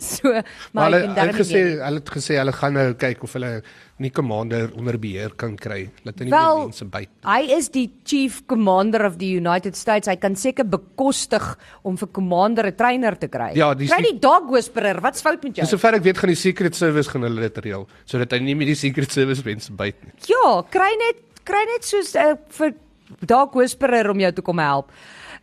[0.00, 3.32] so, maar, Maar hulle darm het gesê hulle het gesê hulle gaan nou kyk of
[3.38, 3.62] hulle
[3.98, 5.88] nie Commander onder beheer kan kry.
[6.04, 7.08] Laat hy nie Wel, mense byt.
[7.26, 10.06] Hy is die chief commander of the United States.
[10.06, 13.52] Hy kan seker bekostig om vir commander 'n trainer te kry.
[13.56, 15.00] Ja, die- kry die dog whisperer.
[15.00, 15.66] Wat's fout met jou?
[15.66, 18.54] So sover ek weet gaan die Secret Service gaan hulle dit reël sodat hy nie
[18.54, 20.12] met die Secret Service mense byt nie.
[20.26, 22.74] Ja, kry net kry net soos uh, vir
[23.20, 24.90] dog whisperer om jou te kom help.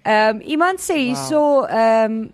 [0.04, 2.32] Ehm um, iemand sê hierso ehm um,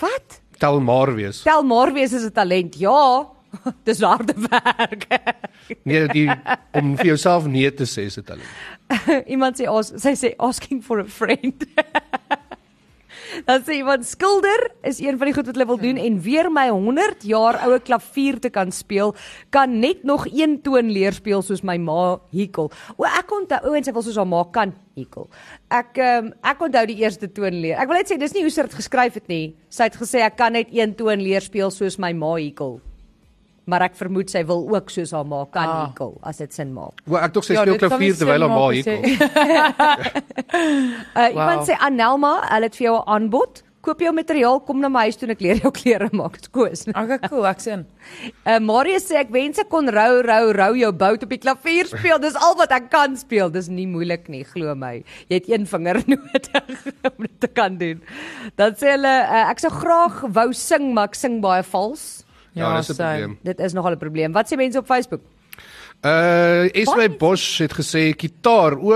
[0.00, 0.40] wat?
[0.58, 1.42] Tel maar wees.
[1.42, 2.78] Tel maar wees is 'n talent.
[2.78, 3.28] Ja.
[3.86, 5.06] Dis harde werk.
[5.86, 6.26] Nee, die
[6.74, 8.46] om vir jouself nee te sê is dit hulle.
[9.34, 11.62] iemand sê as sy sê asking for a friend.
[13.46, 16.50] Dan sê iemand skilder is een van die goed wat hulle wil doen en weer
[16.52, 19.14] my 100 jaar oue klavier te kan speel,
[19.50, 22.70] kan net nog een toon leer speel soos my ma Hikkel.
[22.96, 25.30] O ek onthou ouens sy wil soos haar ma kan Hikkel.
[25.72, 27.78] Ek um, ek onthou die eerste toon leer.
[27.80, 29.56] Ek wil net sê dis nie hoe sy dit geskryf het nie.
[29.72, 32.80] Sy het gesê ek kan net een toon leer speel soos my ma Hikkel.
[33.66, 35.86] Maar ek vermoed sy wil ook soos haar ma kan Ah.
[35.88, 36.92] Hikkel as dit sin maak.
[37.06, 38.70] O, ek tog sy Ja, speel klavier terwyl haar ma
[41.16, 41.66] Uh, iemand Wow.
[41.68, 43.62] sê Anelma, hulle het vir jou 'n aanbod.
[43.80, 46.32] koop jou materiaal, kom na my huis toe en ek leer jou klere maak.
[46.36, 46.82] Dit's koos.
[46.88, 47.86] Okay, cool, ek sien.
[48.44, 51.86] Uh, Marius sê ek wens ek kon rou rou rou jou bout op die klavier
[51.88, 52.18] speel.
[52.20, 53.48] Dis al wat ek kan speel.
[53.50, 55.02] Dis nie moeilik nie, glo my.
[55.30, 58.02] Jy het een vinger nodig om dit te kan doen.
[58.56, 62.26] Dan sê hulle uh, ek sou graag wou sing, maar ek sing baie vals.
[62.52, 63.38] Ja, dis 'n probleem.
[63.42, 64.32] Dit is nogal 'n probleem.
[64.32, 65.20] Wat sê mense op Facebook?
[66.04, 68.92] Uh Esme Baie- Bosch het gesê gitaar o,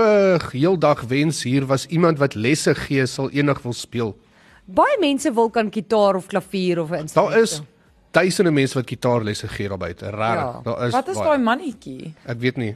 [0.51, 4.15] heeldag wens hier was iemand wat lesse gee sal eendag wil speel.
[4.65, 7.31] Baie mense wil kan gitaar of klavier of 'n instrument.
[7.33, 7.61] Daar is
[8.11, 10.05] duisende mense wat gitaarlesse gee daar buite.
[10.05, 10.19] Regtig.
[10.19, 10.61] Ja.
[10.63, 12.13] Daar is Wat is daai mannetjie?
[12.25, 12.75] Ek weet nie.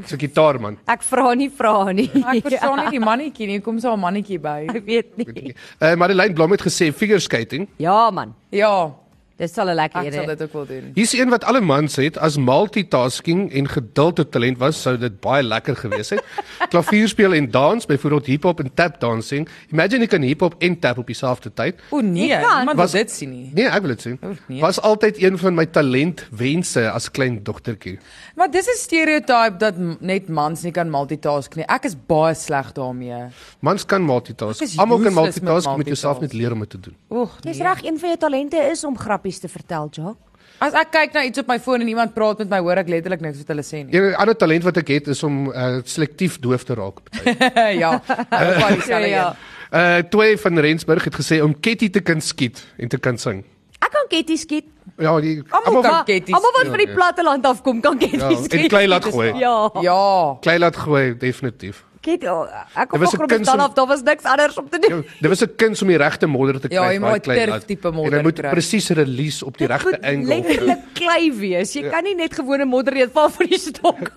[0.00, 0.78] Dis 'n gitaar man.
[0.86, 2.10] Ek vra nie vra nie.
[2.14, 3.60] Ek verstaan nie die mannetjie nie.
[3.60, 4.66] Kom so 'n mannetjie by.
[4.74, 5.54] Ek weet nie.
[5.80, 7.68] Uh Madeleine Blom het gesê figure skating.
[7.76, 8.90] Ja man, Ja,
[9.38, 10.36] dit sal 'n lekker ek sal idee.
[10.36, 10.90] dit ook wil doen.
[10.94, 15.20] Hier's een wat alle mans het as multitasking en geduld 'n talent was, sou dit
[15.20, 16.22] baie lekker gewees het.
[16.72, 19.48] Klavier speel en dans, byvoorbeeld hip-hop en tap dancing.
[19.72, 21.74] Imagine jy kan hip-hop en tap op dieselfde tyd.
[21.90, 22.34] O nee,
[22.74, 23.50] Was- wil dit sien nie.
[23.54, 24.10] Nee, ek wil dit sê.
[24.24, 24.60] O, nee.
[24.60, 27.98] Was altyd een van my talentwense as klein dogtertjie.
[28.36, 31.64] Maar dis 'n stereotype dat net mans nie kan multitask nie.
[31.66, 33.28] Ek is baie sleg daarmee.
[33.60, 34.62] Mans kan multitask.
[34.62, 36.96] Ek Almal kan met multitask, moet jouself net leer om dit te doen.
[37.10, 37.66] Oeg, Dis nee.
[37.66, 38.96] reg, een van jou talente is om
[39.28, 40.16] grappies te vertel, Jock.
[40.60, 42.88] As ek kyk na iets op my foon en iemand praat met my, hoor ek
[42.90, 43.94] letterlik niks wat hulle sê nie.
[43.94, 46.98] Een ander talent wat ek het is om uh, selektief doof te raak.
[47.82, 49.28] ja, ek was dieselfde Ja.
[49.68, 53.44] Uh twee van Rensburg het gesê om Ketty te kan skiet en te kan sing.
[53.78, 54.66] Ek kan ketty skiet.
[54.98, 56.34] Ja, die Almal kan ketties.
[56.34, 58.56] Almal wat van die platteland af kom, kan ketty Ja, skiet.
[58.64, 59.28] en klei laat gooi.
[59.38, 59.52] Ja.
[59.84, 60.00] Ja.
[60.42, 61.84] klei laat gooi definitief.
[62.08, 64.24] Ket, oh, ek kom Dit was van 'n Groblersdal kuns om- af, daar was niks
[64.24, 65.04] anders om te Ja, doen.
[65.20, 66.76] dit was 'n kuns om die regte modder te kry.
[66.76, 67.66] Ja, jy moet laat.
[67.66, 68.50] tipe En modder dit moet kry.
[68.50, 70.34] presies release op die regte moet angle.
[70.34, 71.72] Letterlik klei wees.
[71.74, 74.08] Jy kan nie net gewone modder eet val van die stok.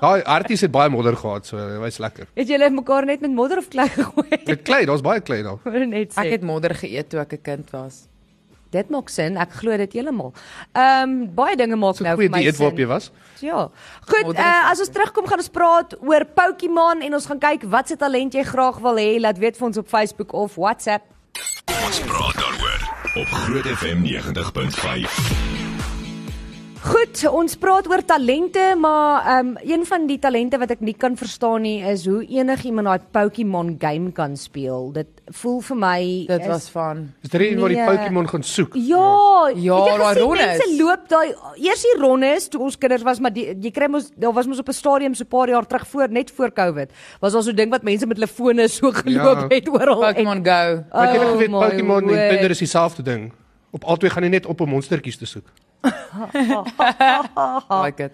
[0.00, 2.26] Daai arties het baie modder gehad, so was lekker.
[2.34, 4.28] Het julle mekaar net met modder of klei gegooi?
[4.46, 5.58] Met klei, daar's baie klei daar.
[5.64, 6.24] Ek wil net sê.
[6.24, 8.08] Ek het modder geëet toe ek 'n kind was.
[8.70, 9.36] Dit maak sin.
[9.36, 10.32] Ek glo dit heeltemal.
[10.72, 12.92] Ehm um, baie dinge maak So nou goeie vir my dieet waarop jy sin.
[12.94, 13.10] was.
[13.40, 13.68] Ja.
[14.08, 17.88] Goed, uh, as ons terugkom gaan ons praat oor Pokémon en ons gaan kyk wat
[17.88, 19.20] se talent jy graag wil hê.
[19.20, 21.04] Laat weet vir ons op Facebook of WhatsApp.
[21.86, 22.82] Ons praat daaroor
[23.22, 25.55] op Groot FM 90.5.
[26.86, 31.16] Goed, ons praat oor talente, maar um, een van die talente wat ek nie kan
[31.18, 34.92] verstaan nie is hoe enigiemand daai Pokémon game kan speel.
[34.94, 35.08] Dit
[35.40, 37.00] voel vir my Dit is, was van.
[37.26, 37.88] Is dit nie waar die Nee.
[37.90, 38.76] Pokémon gaan soek?
[38.78, 40.46] Ja, Ja, daai rondes.
[40.46, 44.12] Mense loop daai eers die rondes toe ons kinders was, maar die, jy kry mos
[44.14, 46.90] daar was mos op 'n stadium so 'n paar jaar terug voor net voor Covid.
[47.20, 49.56] Was daar so 'n ding wat mense met hulle fone so geloop Ja.
[49.56, 50.00] het oral.
[50.00, 50.84] Pokémon Go.
[50.92, 52.28] Maar jy het Oh geweet Pokémon en.
[52.30, 53.32] Tinder is dieselfde ding.
[53.72, 55.50] Op albei gaan jy net op 'n monstertjies te soek.
[57.84, 58.12] Like it.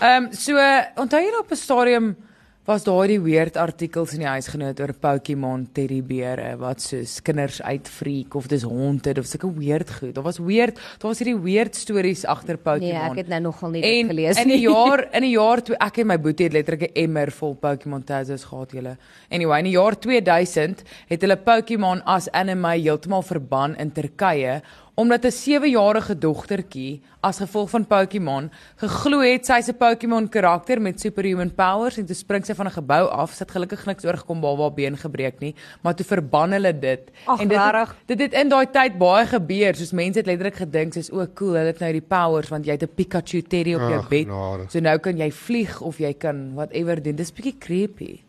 [0.00, 0.56] Ehm um, so
[0.96, 2.16] onthou jy op 'n stadium
[2.62, 8.36] was daar die weird artikels in die huisgenoot oor Pokémon teddybere wat soos kinders uitfreak
[8.38, 10.12] of dis haunted of sulke weird goed.
[10.14, 12.86] Daar was weird, daar was hierdie weird stories agter Pokémon.
[12.86, 14.68] Nee, ek het nou nogal nie dit en gelees in die nie.
[14.68, 18.06] jaar in die jaar toe ek en my boetie het letterlik 'n emmer vol Pokémon
[18.06, 18.94] Tazos gehad julle.
[19.28, 24.62] Anyway, in die jaar 2000 het hulle Pokémon as anime heeltemal verban in Turkye
[25.02, 28.50] omdat 'n 7-jarige dogtertjie as gevolg van Pokémon
[28.82, 32.78] geglo het sy's 'n Pokémon karakter met superhuman powers en toe spring sy van 'n
[32.78, 33.32] gebou af.
[33.32, 37.10] Sy het gelukkig niks oorgekom behalwe haar been gebreek nie, maar toe verban hulle dit.
[37.26, 39.74] Ag, en dit het, dit het in daai tyd baie gebeur.
[39.74, 42.72] Soos mense het letterlik gedink soos o, cool, hulle het nou die powers want jy
[42.72, 44.26] het 'n Pikachu teddy op jou bed.
[44.26, 44.70] genade.
[44.70, 47.16] So nou kan jy vlieg of jy kan whatever doen.
[47.16, 48.20] Dis bietjie creepy.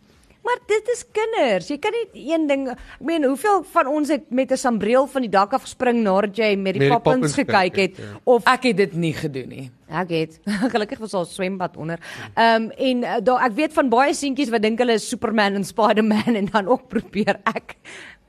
[0.43, 1.69] Maar dit is kinders.
[1.71, 5.21] Jy kan nie een ding, ek meen, hoeveel van ons het met 'n sambreel van
[5.21, 8.19] die dak af gespring nadat jy met die Mary Poppins gekyk het ja.
[8.23, 9.71] of Ek het dit nie gedoen nie.
[9.87, 10.39] Ek het
[10.73, 11.99] gelukkig was 'n swembad onder.
[12.35, 15.53] Ehm um, en uh, daar ek weet van baie seentjies wat dink hulle is Superman
[15.53, 17.75] en Spider-Man en dan ook probeer ek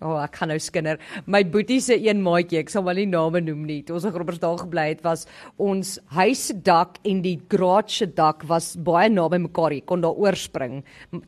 [0.03, 0.99] O, oh, ek gaan nou skinder.
[1.31, 3.81] My boetie se een maatjie, ek sal maar nie name noem nie.
[3.87, 5.25] Toe ons in Groblersdal gebly het, was
[5.63, 9.73] ons huis se dak en die garage se dak was baie naby mekaar.
[9.77, 10.83] Jy kon daar oorspring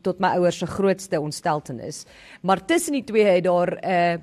[0.05, 2.03] tot my ouers se grootste ontsteltenis.
[2.43, 4.17] Maar tussen die twee het daar 'n uh,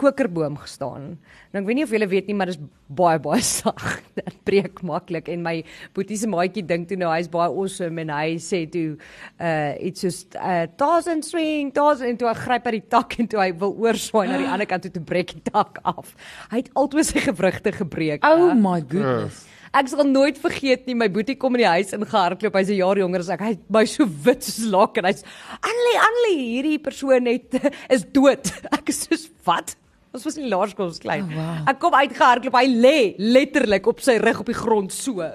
[0.00, 1.12] kokerboom gestaan.
[1.52, 4.00] Nou ek weet nie of julle weet nie, maar dit is baie baie sag.
[4.16, 5.56] Dit breek maklik en my
[5.96, 10.06] boetie se maatjie dink toe nou hy's baie awesome en hy sê toe uh iets
[10.06, 13.52] soos uh thousand swing, thousand en toe hy gryp uit die tak en toe hy
[13.62, 16.16] wil oorswaai na die ander kant toe te breek die tak af.
[16.50, 18.26] Hy het altoe sy gewrigte gebreek.
[18.26, 18.58] Oh hè.
[18.58, 19.46] my goodness.
[19.70, 22.56] Ek sal nooit vergeet nie, my boetie kom in die huis ingehardloop.
[22.58, 23.40] Hy's 'n jaar jonger as ek.
[23.40, 25.22] Hy my so wit soos lak en hy's
[25.62, 27.54] Annelie, Annelie, hierdie persoon het
[27.94, 28.50] is dood.
[28.76, 29.76] Ek is soos wat?
[30.10, 31.22] Ons was in laerskool ons klein.
[31.28, 31.58] Oh, wow.
[31.70, 32.56] Ek kom uitgehardloop.
[32.58, 35.22] Hy lê letterlik op sy rug op die grond so.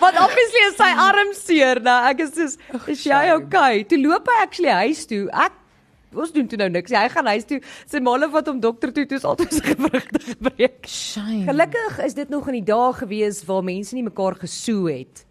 [0.00, 1.96] Want obviously is sy arm seer, nou.
[2.08, 2.54] Ek is soos
[2.94, 3.82] is jy okay?
[3.90, 5.26] Toe loop hy actually huis toe.
[5.34, 5.58] Ek
[6.14, 6.94] ons doen toe nou niks.
[6.94, 7.58] Hy gaan huis toe.
[7.90, 10.86] Sy maale wat hom dokter toe toe is altyd sy gewrigte gebreek.
[10.86, 11.42] Shame.
[11.50, 15.26] Gelukkig is dit nog in die dae gewees waar mense nie mekaar gesoe het.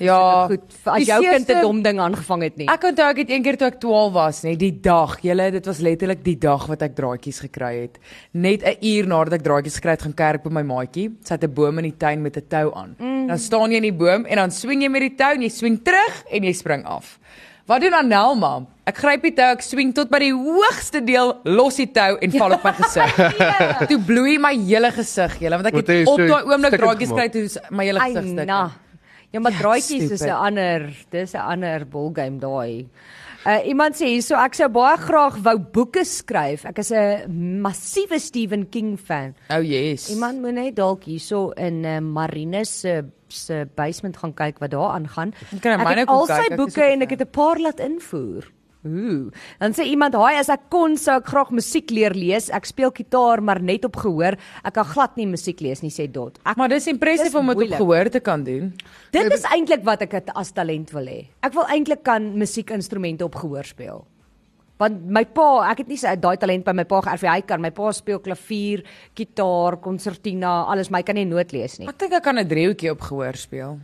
[0.00, 2.66] Ja, Goed, as jou kind 'n dom ding aangevang het nie.
[2.68, 5.66] Ek onthou ek het een keer toe ek 12 was, net die dag, julle, dit
[5.66, 7.98] was letterlik die dag wat ek draadjies gekry het.
[8.32, 11.12] Net 'n uur nadat ek draadjies gekry het, gaan kerk by my maatjie.
[11.22, 12.96] Sy het 'n boom in die tuin met 'n tou aan.
[12.98, 13.26] Mm.
[13.28, 15.48] Dan staan jy in die boom en dan swing jy met die tou en jy
[15.48, 17.18] swing terug en jy spring af.
[17.66, 18.66] Wat doen Anelma?
[18.84, 22.32] Ek gryp die tou, ek swing tot by die hoogste deel, los die tou en
[22.32, 23.14] val op my gesig.
[23.90, 27.28] toe bloei my hele gesig, julle, want ek het is op daai oomblik draadjies gekry
[27.28, 28.89] toe my hele gesig stuk.
[29.30, 32.88] Ja, maar Ja, draadjies is 'n ander, dis 'n ander ballgame daai.
[33.46, 36.66] Uh iemand sê hierso ek sou baie graag wou boeke skryf.
[36.68, 39.34] Ek is 'n massiewe Stephen King fan.
[39.48, 40.10] Oh yes.
[40.10, 44.92] Iemand moet net dalk hierso in uh, Marine se se basement gaan kyk wat daar
[44.92, 45.32] aangaan.
[45.56, 48.44] Ek het al sy boeke 'n en ek het 'n paar laat invoer.
[48.86, 49.28] Ooh.
[49.60, 52.48] Dan sê iemand, "Haai, as ek kon sou ek graag musiek leer lees.
[52.48, 54.36] Ek speel gitaar, maar net op gehoor.
[54.64, 56.38] Ek kan glad nie musiek lees nie," sê Dot.
[56.46, 58.74] Ek Maar dis impressive Dis om dit op gehoor te kan doen.
[59.10, 61.26] Dit is eintlik wat ek het as talent wil hê.
[61.42, 64.06] Ek wil eintlik kan musiekinstrumente op gehoor speel.
[64.80, 67.30] Want my pa, ek het nie sy daai talent by my pa geërf nie.
[67.30, 67.60] Hy kan.
[67.60, 68.82] My pa speel klavier,
[69.18, 71.88] gitaar, konsertina, alles, maar hy kan nie noot lees nie.
[71.90, 73.78] Ek dink ek kan 'n driehoekie op gehoor speel.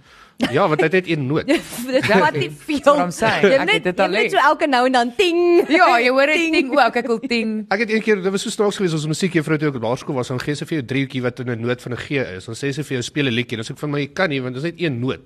[0.53, 1.47] Ja, want hy het net een noot.
[1.93, 2.81] Dit wat nie veel.
[2.85, 3.43] what I'm saying.
[3.43, 4.31] Jy Ek het dit jy al leer.
[4.31, 5.39] so elke nou en dan ting.
[5.73, 7.55] Ja, jy hoor dit ding ook, ek wil ting.
[7.73, 10.15] Ek het een keer, dit was so snaaks geweest, ons musiekjuffrou toe ek op laerskool
[10.15, 12.45] was, dan gee sy vir jou driehoekie wat in 'n noot van 'n G is.
[12.45, 13.57] Dan sê sy vir jou speel 'n liedjie.
[13.57, 15.25] Dan sê ek van my jy kan nie want dit is net een noot.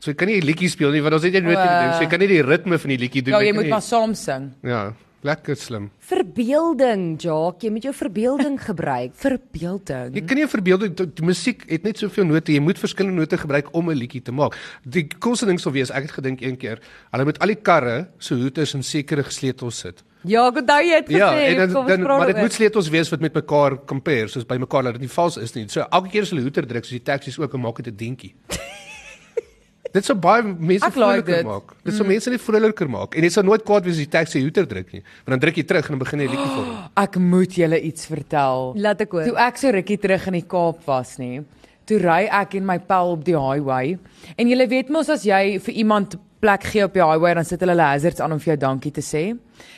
[0.00, 1.92] So jy kan nie 'n liedjie speel nie want ons het net een noot nie.
[1.96, 3.46] So jy kan nie die ritme van die liedjie doen Ja, nie.
[3.46, 4.52] jy Kan moet maar saam sing.
[4.62, 4.92] Ja,
[5.26, 5.90] lekker slim.
[6.10, 7.62] Verbeelding, Jock.
[7.62, 9.14] Jy moet jou verbeelding gebruik.
[9.20, 10.14] Verbeelding.
[10.16, 12.52] Jy kan nie verbeelding die, musiek het net soveel note.
[12.52, 14.56] Jy moet verskillende note gebruik om 'n liedjie te maak.
[14.84, 16.80] Die coolste ding sou wees, ek het gedink een keer,
[17.12, 20.04] hulle moet al die karre se hoeters in sekere sleutels sit.
[20.28, 21.16] Ja, onthou jy het gesê.
[21.16, 24.44] Ja, en dan, kom dan maar dit moet sleutels wees wat met mekaar compare, soos
[24.44, 25.68] by mekaar dat dit nie vals is nie.
[25.68, 28.34] So elke keer as hulle hoeter druk, soos die taksies ook, maak dit 'n dingetjie.
[29.94, 31.46] dit sou baie mense like vroliker dit.
[31.48, 31.74] maak.
[31.86, 33.16] Dit sou mense net vroliker maak.
[33.16, 35.02] En jy sou nooit kwaad wees as die taxi hoeter druk nie.
[35.24, 36.72] Want dan druk jy terug en dan begin jy liedjie vorm.
[37.04, 38.72] Ek moet julle iets vertel.
[38.86, 39.28] Laat ek hoor.
[39.30, 41.42] Toe ek so rukkie terug in die Kaap was, nê.
[41.90, 43.96] Toe ry ek en my pel op die highway.
[44.38, 47.60] En jy weet mos as jy vir iemand plek gee op die highway, dan sit
[47.60, 49.24] hulle hulle hazards aan om vir jou dankie te sê.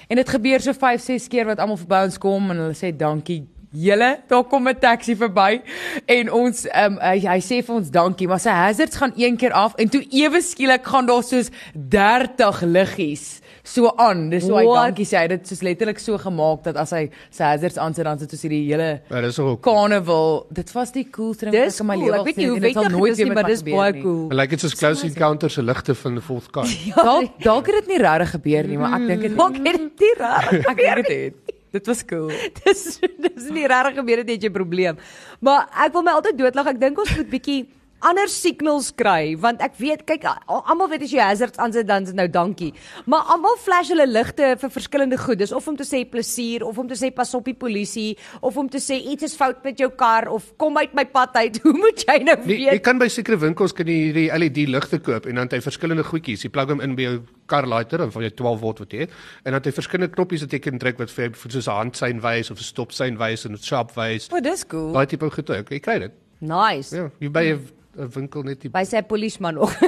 [0.08, 2.92] En dit gebeur so 5, 6 keer wat almal verby ons kom en hulle sê
[2.94, 3.42] dankie.
[3.72, 5.62] Julle, daar kom 'n taxi verby
[6.06, 9.52] en ons um, hy, hy sê vir ons dankie, maar sy hazards gaan een keer
[9.52, 14.28] af en toe ewe skielik gaan daar soos 30 liggies so aan.
[14.30, 15.16] Dis so hy dankie sê.
[15.16, 18.30] Hy het dit soos letterlik so gemaak dat as hy sy hazards aansit dan sit
[18.34, 19.60] soos hierdie hele Ja, dis ook.
[19.62, 20.46] carnival.
[20.50, 22.92] Dit was die coolste ding wat ek in my lewe gesien het dit sal dit
[22.92, 24.02] nooit is weer met maar my dis gebeur baie nie.
[24.02, 24.28] cool.
[24.28, 26.94] Dit lyk dit soos Close Encounters se ligte van die fourth kind.
[26.96, 30.14] Dalk dalk het dit nie regtig gebeur nie, maar ek dink dit Maak dit nie
[30.18, 30.52] raar.
[30.54, 31.51] ek dink dit het.
[31.72, 32.28] Dit was cool.
[32.64, 34.98] dis dis nie regtig gebeur het jy probleem.
[35.40, 36.74] Maar ek wil my altyd doodlag.
[36.74, 37.60] Ek dink ons moet bietjie
[38.02, 42.12] ander signals kry want ek weet kyk almal weet as jy hazards aansit dan is
[42.12, 42.72] nou dankie.
[43.06, 45.38] Maar almal flash hulle ligte vir verskillende goed.
[45.38, 48.56] Dis of om te sê plesier of om te sê pas op die polisie of
[48.56, 51.60] om te sê iets is fout met jou kar of kom uit my pad uit.
[51.64, 52.82] Hoe moet jy nou Nee, jy weet?
[52.82, 56.04] kan by sekere winkels kan jy hierdie LED ligte koop en dan het hy verskillende
[56.04, 56.42] goedjies.
[56.44, 59.00] Jy plug hom in by jou car lighter en van jou 12 volt wat jy
[59.06, 59.10] het
[59.44, 61.76] en dan het hy verskillende knoppies wat jy kan druk wat vir jou soos 'n
[61.76, 64.28] handsein wys of 'n stopsein wys en 'n sharp wys.
[64.32, 64.92] O, dis cool.
[64.92, 65.70] Daai tipe goed ook.
[65.70, 66.12] Jy kry dit.
[66.40, 66.94] Nice.
[66.96, 67.60] Ja, jy by 'n
[67.96, 69.72] 'n winkel net die By sy polisieman nog.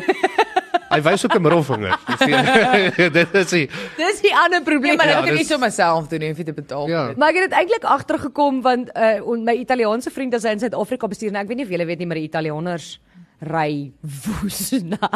[0.94, 1.96] Hy wys ook 'n middelvinger.
[3.16, 3.62] Dit is hy.
[3.98, 4.96] Dis die ander probleem.
[4.96, 6.86] maar Ja, ek kan nie dis- so myself doen hoef jy te betaal.
[6.88, 7.00] Ja.
[7.00, 7.18] vir dit.
[7.18, 10.60] Maar ek het dit eintlik agtergekom want uh on, my Italiaanse vriend as hy in
[10.62, 13.00] Suid-Afrika bestuur en ek weet nie of julle weet nie maar die Italianers
[13.42, 15.08] ry woes na.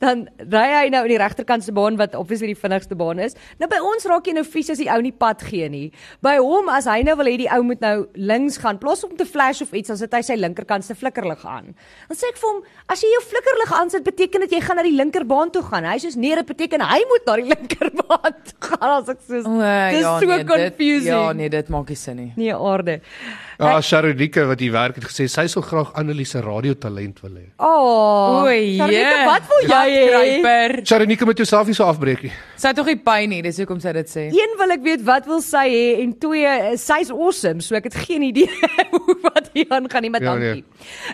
[0.00, 3.36] Dan ry hy nou in die regterkantste baan wat obviously die vinnigste baan is.
[3.60, 5.86] Nou by ons raak jy nou vies as die ou nie pad gee nie.
[6.24, 9.14] By hom as hy nou wil hê die ou moet nou links gaan, plaas om
[9.16, 11.72] te flash of iets, dan sit hy sy linkerkantste flikkerlig aan.
[12.10, 14.86] Dan sê ek vir hom, as jy jou flikkerlig aansit, beteken dit jy gaan na
[14.86, 15.88] die linkerbaan toe gaan.
[15.88, 19.38] Hy sê nee, dit beteken hy moet na die linkerbaan toe gaan as ek so
[19.50, 21.06] O, Dis ja, so nee, confusing.
[21.06, 22.28] Dit, ja, nee, dit maak nie sin nie.
[22.38, 23.00] Nee, aarde.
[23.60, 27.42] Ja, Sharonike wat hier werk het gesê sy sou graag Annelise radiotalent wil hê.
[27.60, 30.04] Oh, O, Sarita, wat wil jy hê?
[30.10, 30.74] Kruiper.
[30.88, 32.32] Sharonike moet jouself nie so afbreek nie.
[32.60, 34.24] Sy het tog nie pyn nie, dis hoekom sy dit sê.
[34.32, 37.98] Een wil ek weet wat wil sy hê en twee sy's awesome, so ek het
[38.06, 38.48] geen idee
[38.94, 40.64] hoe wat hier aangaan nie, maar Ja, dankie.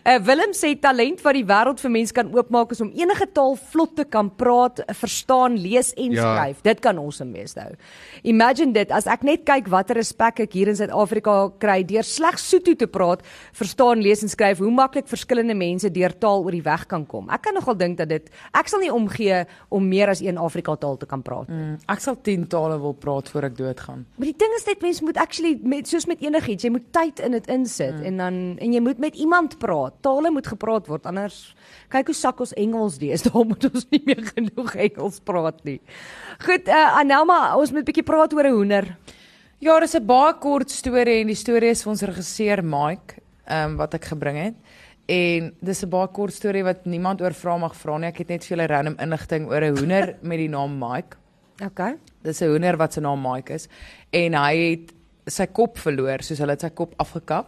[0.06, 3.56] Uh Willem sê talent wat die wêreld vir mense kan oopmaak is om enige taal
[3.72, 6.30] vlot te kan praat, verstaan, lees en Ja.
[6.30, 6.62] skryf.
[6.62, 7.72] Dit kan awesome wees nou.
[8.22, 12.35] Imagine dit as ek net kyk watter respek ek hier in Suid-Afrika kry deur slegs
[12.38, 13.22] Sotho te praat,
[13.56, 17.30] verstaan, lees en skryf, hoe maklik verskillende mense deur taal oor die weg kan kom.
[17.30, 20.76] Ek kan nogal dink dat dit ek sal nie omgee om meer as een Afrika
[20.76, 21.48] taal te kan praat.
[21.48, 24.06] Mm, ek sal 10 tale wil praat voor ek doodgaan.
[24.16, 27.20] Maar die ding is net mense moet actually met soos met enigiets, jy moet tyd
[27.20, 28.06] in dit insit mm.
[28.10, 30.00] en dan en jy moet met iemand praat.
[30.00, 31.54] Tale moet gepraat word anders
[31.92, 35.78] kyk hoe sak ons Engels deesdae moet ons nie meer genoeg Engels praat nie.
[36.44, 38.96] Goed, uh, Anelma, ons moet 'n bietjie praat oor 'n hoender.
[39.58, 43.70] Ja, dis 'n baie kort storie en die storie is vir ons regisseur Mike, ehm
[43.70, 44.54] um, wat ek gebring het.
[45.08, 48.08] En dis 'n baie kort storie wat niemand oor vra mag vra nie.
[48.08, 51.16] Ek het net vir julle random inligting oor 'n hoender met die naam Mike.
[51.64, 51.96] OK.
[52.22, 53.68] Dis 'n hoender wat se naam Mike is
[54.10, 54.92] en hy het
[55.26, 57.46] sy kop verloor, soos hulle het sy kop afgekap.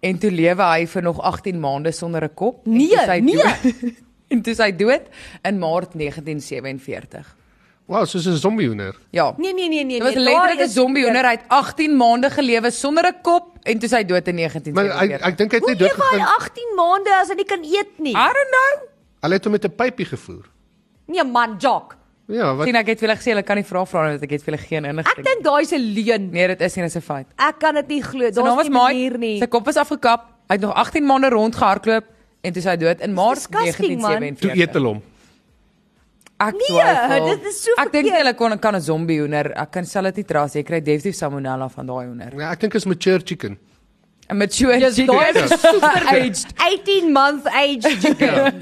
[0.00, 2.66] En toe lewe hy vir nog 18 maande sonder 'n kop.
[2.66, 3.34] Nee, nee.
[3.34, 3.94] Dood,
[4.30, 5.02] en toe sy dood
[5.42, 7.43] in Maart 1947.
[7.86, 8.94] Wow, soos 'n zombiehoender.
[9.10, 9.34] Ja.
[9.36, 9.98] Nee nee nee nee.
[9.98, 11.24] Dit was nee, letterlik 'n is- zombiehoender.
[11.24, 14.52] Hy het 18 maande gelewe sonder 'n kop en toe sy dood in Maar ek
[14.62, 15.26] 1947.
[15.28, 16.34] ek dink hy het Hoe net leef hy doodgegaan.
[16.40, 18.12] 18 maande as hy nie kan eet nie?
[18.16, 18.88] I don't know.
[19.20, 20.44] Hulle het hom met 'n pypie gevoer.
[21.06, 21.96] Nee man, Jock.
[22.26, 24.30] Ja, wat Sien ek het vir hulle gesê hulle kan nie vra vra want ek
[24.30, 25.24] het vir hulle geen Ek inligting.
[25.24, 26.30] dink daai is 'n leuen.
[26.30, 27.26] Nee, dit is nie dis 'n feit.
[27.36, 28.24] Ek kan dit nie glo.
[28.24, 29.18] Sy naam Daar's was nie 'n manier Mike.
[29.18, 29.38] nie.
[29.40, 30.20] Sy kop was afgekap.
[30.48, 32.04] Hy het nog 18 maande rondgehardloop
[32.42, 34.20] en toe sy dood in Maart disgusting, man.
[34.20, 34.40] 1947.
[34.40, 35.02] toe eet hulle hom.
[36.40, 37.28] Ek Nee, twyfel.
[37.36, 39.52] dit is so Ek dink hulle kon kan 'n zombie hoender.
[39.56, 40.54] Ek kan sal dit nie trous.
[40.54, 42.34] Jy kry definitief salmonella van daai hoender.
[42.40, 43.56] Ja, ek dink is mature chicken.
[44.30, 45.14] 'n Mature Dis chicken.
[45.14, 46.46] daai is super aged.
[46.58, 48.58] 18 month aged chicken.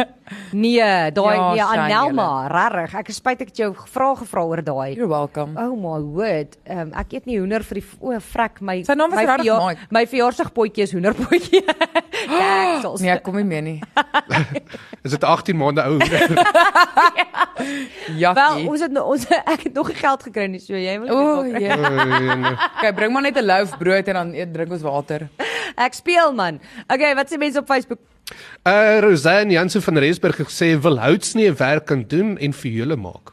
[0.52, 2.94] Nee, daai Ja, nee, Anelma, regtig.
[2.98, 4.94] Ek is spyt ek het jou gevra gevra oor daai.
[4.96, 5.56] You're welcome.
[5.56, 6.56] Oh my word.
[6.68, 9.44] Um, ek eet nie hoender vir die o, frek my Sy naam was my regtig
[9.46, 9.80] verja- Mike.
[9.90, 11.62] My verjaarsdagpotjie is hoenderpotjie.
[12.38, 13.00] Deksels.
[13.04, 13.78] Nee, ek kom nie meer nie.
[15.04, 15.98] Is dit 'n 18 maande ou?
[18.16, 18.32] Ja.
[18.34, 21.10] Wel, ons het nou- ons ek het nog nie geld gekry nie, so jy wil
[21.14, 21.76] O, ja.
[21.76, 22.52] Eh, nee.
[22.78, 25.28] Okay, bring maar net 'n loaf brood en dan eet drink ons water.
[25.76, 26.60] Ek speel man.
[26.88, 27.98] Okay, wat sê mense op Facebook?
[28.66, 32.96] Uh Rosanne Jansen van Rensburg het gesê wil houtsnee werk kan doen en vir julle
[32.96, 33.32] maak.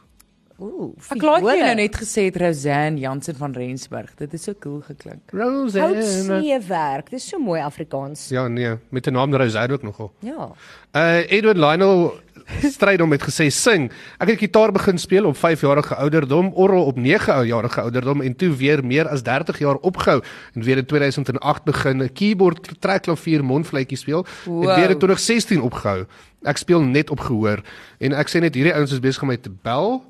[0.60, 4.10] Ooh, Ek laat jy nou net gesê het Rosanne Jansen van Rensburg.
[4.18, 5.22] Dit is so cool geklink.
[5.32, 5.94] Rosanne.
[6.02, 7.10] Houtsneewerk.
[7.10, 8.28] Dis so mooi Afrikaans.
[8.28, 10.12] Ja nee, met 'n naam Rosanne ook nogal.
[10.20, 10.50] Ja.
[10.92, 12.12] Uh Edwin Lionel
[12.74, 13.90] Strydom het gesê sing.
[14.18, 18.36] Ek het gitaar begin speel op 5 jarige ouderdom, orgel op 9 jarige ouderdom en
[18.36, 20.22] toe weer meer as 30 jaar opgehou
[20.54, 24.68] en weer in 2008 begin 'n keyboard, trekklavier, mondfluitjie speel Wow.
[24.68, 26.04] en weer in 2016 opgehou.
[26.42, 27.62] Ek speel net op gehoor
[27.98, 30.02] en ek sê net hierdie ouens is besig om my te bel.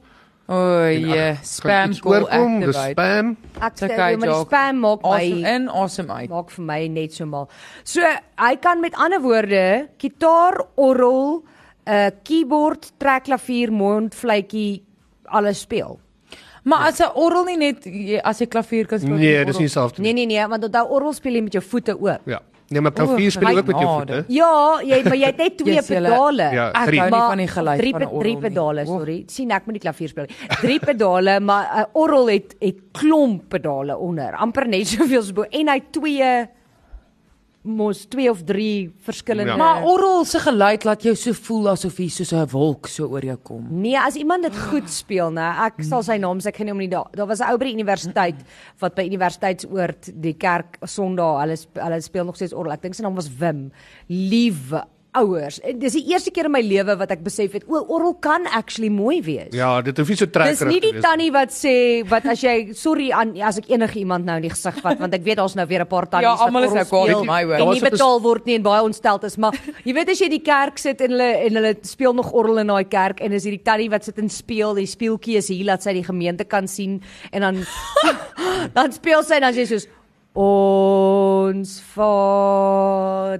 [0.50, 0.56] O,
[0.90, 2.96] ja, ek kan spam call oorkom, dis activate.
[2.96, 3.28] Spam.
[3.60, 6.28] Ek sê okay, maar die spam maak Awesome my in, awesome uit.
[6.32, 7.46] maak vir my net so mal.
[7.86, 8.02] So
[8.42, 9.64] hy kan met ander woorde
[10.02, 11.44] gitaar, orgel,
[11.86, 14.82] 'n uh, keyboard, trekklavier, mondfluitjie
[15.30, 16.00] alles speel.
[16.64, 17.86] Maar as 'n orgel nie net
[18.24, 19.16] as jy klavier kan speel.
[19.16, 20.26] Nee, dis nie dieselfde Nee nie.
[20.26, 22.20] nee nee, want onthou orgel speel jy met jou voete ook.
[22.26, 22.42] Ja.
[22.70, 24.18] Nee, maar klavier speel my jy ook met jou voete.
[24.30, 24.50] Ja,
[24.86, 26.44] jy maar jy het net twee Yes, pedale.
[26.54, 27.00] Ja, Ek drie.
[27.00, 29.22] hou nie Maar van die geluid drie, van 'n orgel drie pedale, sorry.
[29.26, 30.26] sien ek moet die klavier speel.
[30.60, 35.32] Drie pedale, maar 'n uh, orgel het het klomp pedale onder, amper net soveel as
[35.32, 36.46] bo en hy twee
[37.62, 39.56] mos twee of drie verskillende Ja.
[39.56, 43.24] Maar orgel se geluid laat jou so voel asof hy soos 'n wolk so oor
[43.24, 43.66] jou kom.
[43.70, 45.66] Nee, as iemand dit goed speel, né?
[45.66, 47.08] Ek sal sy naam gaan nie om nie daar.
[47.12, 48.36] Daar was 'n ou by die universiteit
[48.78, 52.72] wat by universiteitsoord die kerk Sondag, hulle hulle speel nog steeds orgel.
[52.72, 53.72] Ek dink sy naam was Wim.
[54.08, 55.58] Liewe ouers.
[55.60, 58.46] En dis die eerste keer in my lewe wat ek besef het, o, orgel kan
[58.46, 59.52] actually mooi wees.
[59.52, 61.02] Ja, dit hoef nie so Dis trekkerig nie te die wees.
[61.02, 61.74] tannie wat sê
[62.08, 65.14] wat as jy sorry aan as ek enige iemand nou in die gesig vat want
[65.14, 67.54] ek weet daar's nou weer 'n paar tannies Ja, almal is nou kwaad my hoor.
[67.58, 69.52] en nie betaal word nie en baie ontsteld is maar
[69.84, 72.66] jy weet as jy die kerk sit en hulle en hulle speel nog orgel in
[72.68, 75.82] daai kerk en is hierdie tannie wat sit en speel die speeltjie is hier laat
[75.82, 77.00] sy die gemeente kan sien
[77.32, 77.66] en dan
[78.76, 79.88] dan speel sy en dan sê sy soos
[80.32, 83.38] ons Vader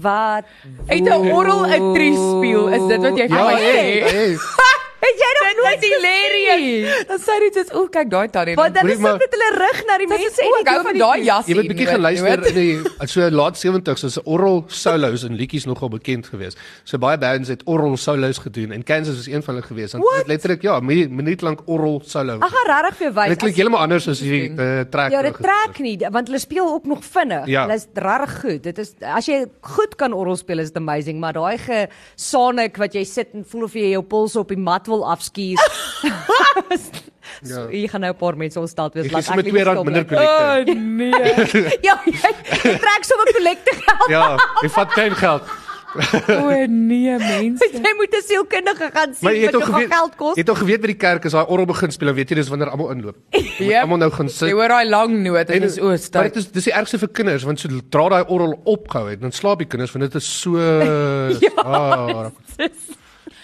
[0.00, 0.44] wat
[0.86, 2.68] Het 'n orgel 'n tree speel?
[2.68, 4.38] Is dit wat jy Ja, vir my hey, sê?
[4.98, 7.04] Het jy nog nooit hilarious.
[7.06, 9.84] Dan sê dit soos, "O, kyk daai tannie." Want hulle maar- sit met hulle rug
[9.86, 11.46] na die mense is ook die hou van daai jas.
[11.46, 15.88] Jy moet bietjie geluister in die so laat 70s is orgel solos en liedjies nogal
[15.88, 16.58] bekend geweest.
[16.84, 19.94] So baie bands het orgel solos gedoen en Kansas is een van hulle geweest.
[19.94, 22.34] En dit letterlik ja, minuut minuut lank orgel solo.
[22.34, 23.28] Ek gaan regtig vir wys.
[23.28, 25.10] Dit klink heeltemal anders as die uh, trek.
[25.10, 27.46] Ja, dit trek nie want hulle speel ook nog vinnig.
[27.46, 27.62] Ja.
[27.62, 28.62] Hulle is regtig goed.
[28.62, 32.94] Dit is as jy goed kan orgel speel is dit amazing, maar daai gesonic wat
[32.94, 35.60] jy sit en voel of jy jou pols op die mat wil afskuur.
[37.44, 39.84] so, jy gaan nou 'n paar mense ontstel wees Ek gee laat ek 2 rand
[39.84, 40.74] minder kollekte.
[40.74, 41.72] nee.
[41.88, 44.10] Ja, jy jy trek sommer kollekte geld.
[44.10, 45.42] Ja, jy vat klein geld.
[46.28, 47.64] O nee, mense.
[47.86, 50.34] Jy moet 'n sielkundige gaan sien jy wat al jou geweet, geld kos.
[50.36, 52.48] jy het al geweet by die kerk as daai orgel begin speel, weet jy dis
[52.52, 53.16] wanneer almal inloop.
[53.72, 53.80] Ja.
[53.82, 54.52] Almal nou gaan Jy sit.
[54.52, 56.10] hoor daai lang noot en dis oos.
[56.12, 59.32] Maar dit is dis die ergste vir kinders want sodra daai orgel opgehou het, dan
[59.32, 62.28] slaap die kinders want dit is so ja, ah,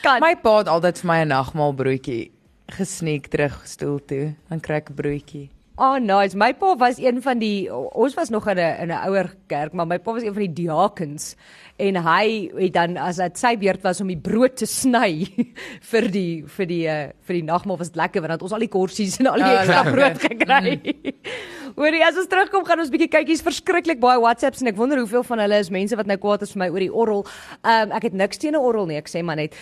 [0.04, 0.20] Kan.
[0.20, 2.30] My pa het altyd vir my 'n nagmaal broodjie
[2.76, 4.34] gesneek terug stoel toe.
[4.50, 5.48] Dan kry ek 'n broodjie.
[5.76, 6.36] Oh nice.
[6.36, 9.72] My pa was een van die ons was nog in 'n in 'n ouer kerk,
[9.72, 11.34] maar my pa was een van die diakens
[11.78, 15.26] en hy het dan as dit sy beurt was om die brood te sny
[15.90, 18.68] vir die vir die uh, vir die nagmaal was dit lekker want ons al die
[18.68, 20.80] korsies en al die Ja, ekstra brood gekry.
[21.74, 23.26] Hoorie, as ons terugkom gaan ons bietjie kyk.
[23.32, 26.44] Hier's verskriklik baie WhatsApps en ek wonder hoeveel van hulle is mense wat nou kwaad
[26.46, 27.24] is vir my oor die orrel.
[27.64, 29.58] Ehm um, ek het niks teen 'n orrel nie, ek sê maar net.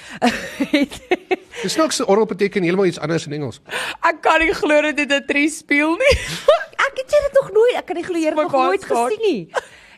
[1.62, 3.62] Dis nog so orgel beteken heeltemal iets anders in Engels.
[4.04, 6.16] Ek kan nie glo dat dit 'n drie speel nie.
[6.86, 9.08] ek het dit nog nooit, ek kan nie glo jy het nog nooit God.
[9.08, 9.48] gesien nie.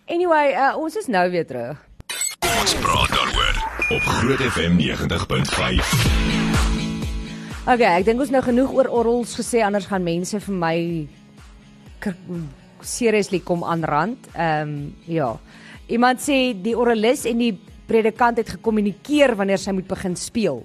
[0.06, 1.82] Anyway, uh, ons is nou weer terug.
[2.60, 3.56] Ons praat daaroor
[3.90, 5.90] op Groot FM 90.5.
[7.66, 11.08] Okay, ek dink ons nou genoeg oor orrels gesê anders gaan mense vir my
[12.84, 14.28] seriously kom aanrand.
[14.34, 15.34] Ehm um, ja.
[15.86, 17.52] Iemand sê die orrelis en die
[17.86, 20.62] predikant het gekommunikeer wanneer sy moet begin speel.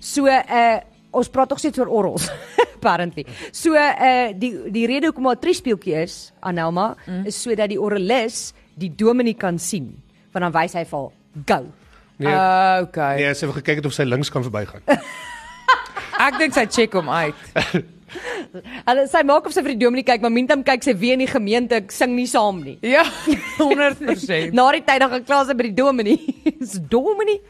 [0.00, 0.80] So uh
[1.12, 2.30] ons praat tog steeds oor orrels
[2.76, 3.26] apparently.
[3.52, 7.26] So uh die die rede hoekom haar triespeeltjie is Anelma mm.
[7.28, 9.92] is sodat die orrelis die dominee kan sien.
[10.32, 11.60] Want dan wys hy vir haar go.
[12.22, 13.16] Nee, Uh, okay.
[13.18, 14.84] nee, sy het gekyk het of sy links kan verbygaan.
[16.26, 17.34] Ek dink sy check hom uit.
[18.88, 21.24] Hulle sy maak of sy vir die dominee kyk, maar mintam kyk sy weer in
[21.24, 22.76] die gemeente, ek sing nie saam nie.
[22.84, 23.04] Ja,
[23.58, 24.52] 100%.
[24.56, 26.36] Na die tyd dan gaan klas by die dominee.
[26.62, 27.40] Dis dominee.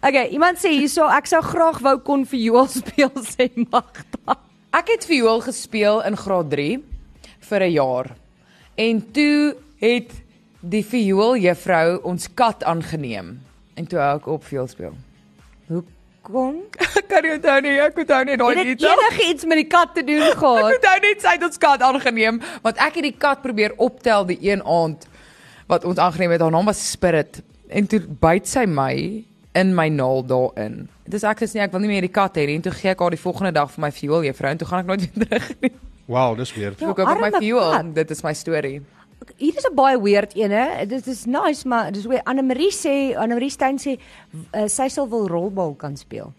[0.00, 4.38] Okay, iemand sê hierso ek sou graag wou kon vir Joel speel sê Magda.
[4.76, 6.78] Ek het viool gespeel in graad 3
[7.50, 8.14] vir 'n jaar.
[8.78, 10.12] En toe het
[10.62, 13.40] die viool juffrou ons kat aangeneem.
[13.74, 14.94] En toe hou ek op viool speel.
[16.30, 16.56] Hoekom?
[17.00, 19.00] Ek kan nie onthou nie, ek onthou net daai Het dit detail.
[19.02, 20.68] enige iets met die kat te doen Ek gehad?
[20.76, 24.38] onthou net sy het ons kat aangeneem want ek het die kat probeer optel die
[24.46, 25.08] een aand
[25.70, 26.40] wat ons aangeneem het.
[26.44, 28.94] Haar naam was Spirit en toe byt sy my
[29.58, 30.84] in my naal daarin.
[31.10, 32.56] Dis ek sê nee, ek wil nie meer die kat hê nie.
[32.60, 34.84] En toe gee ek haar die volgende dag vir my viool juffrou en toe gaan
[34.84, 35.72] ek nooit weer terug nie.
[36.10, 36.78] Wow, dis weird.
[36.82, 37.70] Ja, Ek koop my viool.
[37.74, 37.90] kat.
[37.94, 38.80] Dit is my storie.
[39.36, 40.86] Hier is 'n baie weird ene.
[40.86, 43.98] Dit is nice, maar dis weer Anne Marie sê, Anne Marie Stein sê
[44.54, 46.32] uh, sy sal wil rolbal kan speel.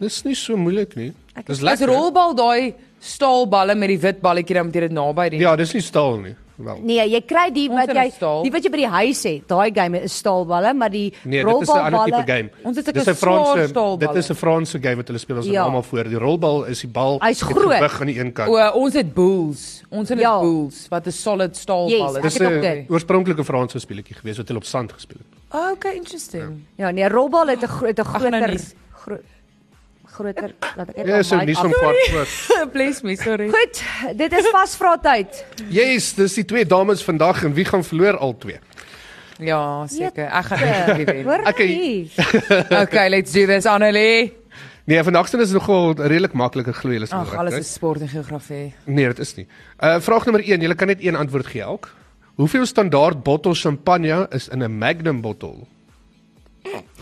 [0.00, 1.12] Dis nie so moeilik nie.
[1.36, 1.86] Ek Dis Dis lekker.
[1.88, 5.38] rolbal daai staalballe met die wit balletjie dan moet jy dit naby die.
[5.40, 6.34] Ja, dis nie staal nie.
[6.56, 6.78] Wel.
[6.86, 8.04] Nee, jy kry die wat jy
[8.44, 9.48] die wat jy by die huis het.
[9.50, 12.50] Daai game is staalballe, maar die Nee, dit is 'n ander tipe rolbalballe game.
[12.62, 15.52] Ons het 'n Franse dit is 'n Franse game wat hulle speel as Ja.
[15.52, 15.62] ja.
[15.64, 16.04] almal voor.
[16.04, 17.62] Die rolbal is die bal met groot.
[17.74, 18.48] gewig aan die een kant.
[18.48, 19.82] O, ons het bulls.
[19.90, 20.30] Ons het Ja.
[20.34, 20.40] ja.
[20.40, 22.38] bulls wat 'n solid staalbal Yes, is.
[22.38, 25.58] Dis 'n oorspronklike Franse speletjie gewees wat hulle op sand gespeel het.
[25.60, 26.64] Oh, okay, interesting.
[26.76, 29.22] Ja, nee, rolbal het 'n groot 'n groter nie.
[30.14, 32.68] Gro groter laat ek net Ja, so so af- kwart voor.
[32.76, 33.48] Bless me, sorry.
[33.50, 33.82] Goed,
[34.16, 35.42] dit is vasvra tyd.
[35.68, 38.58] Yes, dis die twee dames vandag en wie gaan verloor al twee?
[39.42, 40.28] Ja, seker.
[40.30, 41.24] Ek gaan nie wen.
[41.26, 42.08] Hoor Okay.
[42.84, 44.32] Okay, let's do this, Annelie.
[44.86, 48.08] Nee, vandag se is nogal redelik maklik glo julle sal Ag, alles is sport en
[48.08, 48.74] geografie.
[48.84, 49.46] Nee, dit is nie.
[49.80, 51.88] Uh vraag nommer 1, julle kan net een antwoord gee elk.
[52.36, 55.66] Hoeveel standaard bottels champagne is in 'n Magnum bottel?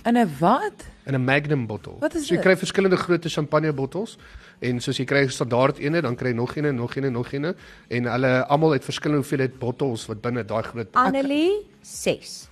[0.05, 0.87] In 'n wat?
[1.05, 1.97] In 'n Magnum bottel.
[2.01, 2.45] Wat is so jy dit?
[2.45, 4.19] kry verskillende grootte champagne bottels
[4.61, 7.55] en soos jy kry standaard ene, dan kry jy nog een, nog een, nog een
[7.89, 10.89] en hulle almal het verskillende hoeveelheid bottels wat binne daai groot.
[10.93, 12.49] Annelie 6.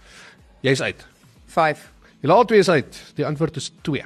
[0.60, 1.06] Jy's uit.
[1.46, 1.92] 5.
[2.20, 3.02] Julle albei is uit.
[3.14, 4.04] Die antwoord is 2.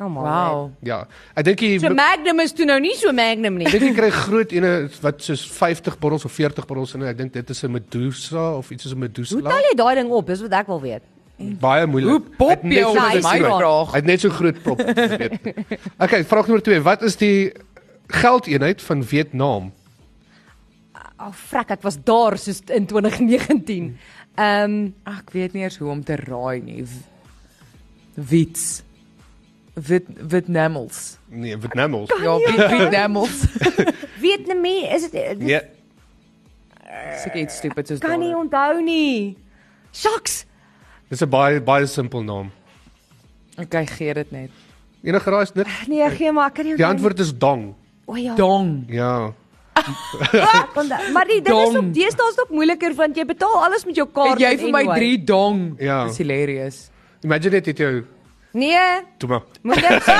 [0.00, 0.14] Oh.
[0.14, 0.70] Wow.
[0.86, 1.00] Ja.
[1.34, 3.66] Ek dink jy So Magnum is toe nou nie so Magnum nie.
[3.66, 4.72] Dink jy kry groot ene
[5.02, 7.02] wat soos 50 bottels of 40 bottels in.
[7.08, 9.34] Ek dink dit is 'n Medusa of iets soos 'n Medusa.
[9.34, 10.26] Hoe tel jy daai ding op?
[10.26, 11.02] Dis wat ek wil weet.
[11.38, 12.10] Baie moeilik.
[12.10, 13.90] Hoe pop Hy het net jy so op my groot- vraag?
[13.92, 14.80] Hy het net so groot pop.
[14.82, 15.36] weet.
[16.04, 16.80] okay, vraag nommer 2.
[16.82, 17.52] Wat is die
[18.06, 19.68] geldeenheid van Vietnam?
[20.92, 23.92] Ag, oh, frak, ek was daar soos in 2019.
[24.38, 26.82] Ehm um, Ek weet nie eers hoe om te raai nie.
[28.14, 28.82] Wits.
[29.78, 31.18] Wit Vietnamels.
[31.30, 32.10] Nee, Vietnamels.
[32.22, 33.44] Ja, Viet Vietnamels.
[34.24, 35.60] Vietnamese is dit Nee,
[37.22, 39.36] Seker iets stupid soos kan nie onthou nie.
[39.94, 40.44] Shucks.
[41.08, 42.50] Dis 'n baie baie simpel naam.
[43.58, 44.50] Okay, gee dit net.
[45.02, 45.66] Enige raai is dit?
[45.88, 47.74] Nee, gee maar, ek kan nie Die antwoord is dong.
[48.06, 48.34] O ja.
[48.34, 48.84] Dong.
[48.88, 49.32] Ja.
[51.14, 54.08] Maar die ding is op deesdae is ook moeiliker want jy betaal alles met jou
[54.12, 54.38] kaart.
[54.38, 54.98] Het jy vir my anyway.
[54.98, 55.60] 3 dong?
[55.78, 56.04] Ja.
[56.08, 56.90] Dis hilarious.
[57.22, 58.04] Imagine net het jou
[58.52, 59.42] Nee, toe maar.
[59.62, 60.16] moet net sê.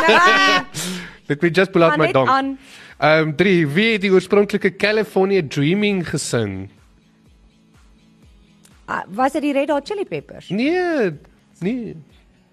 [1.29, 2.57] Let me just pull out my net dong.
[2.99, 3.67] Ehm um, 3.
[3.75, 6.69] Wie het die oorspronklike California Dreaming gesing?
[8.89, 10.49] Ah, was dit die Red Hot Chili Peppers?
[10.49, 11.11] Nee,
[11.61, 11.97] nee.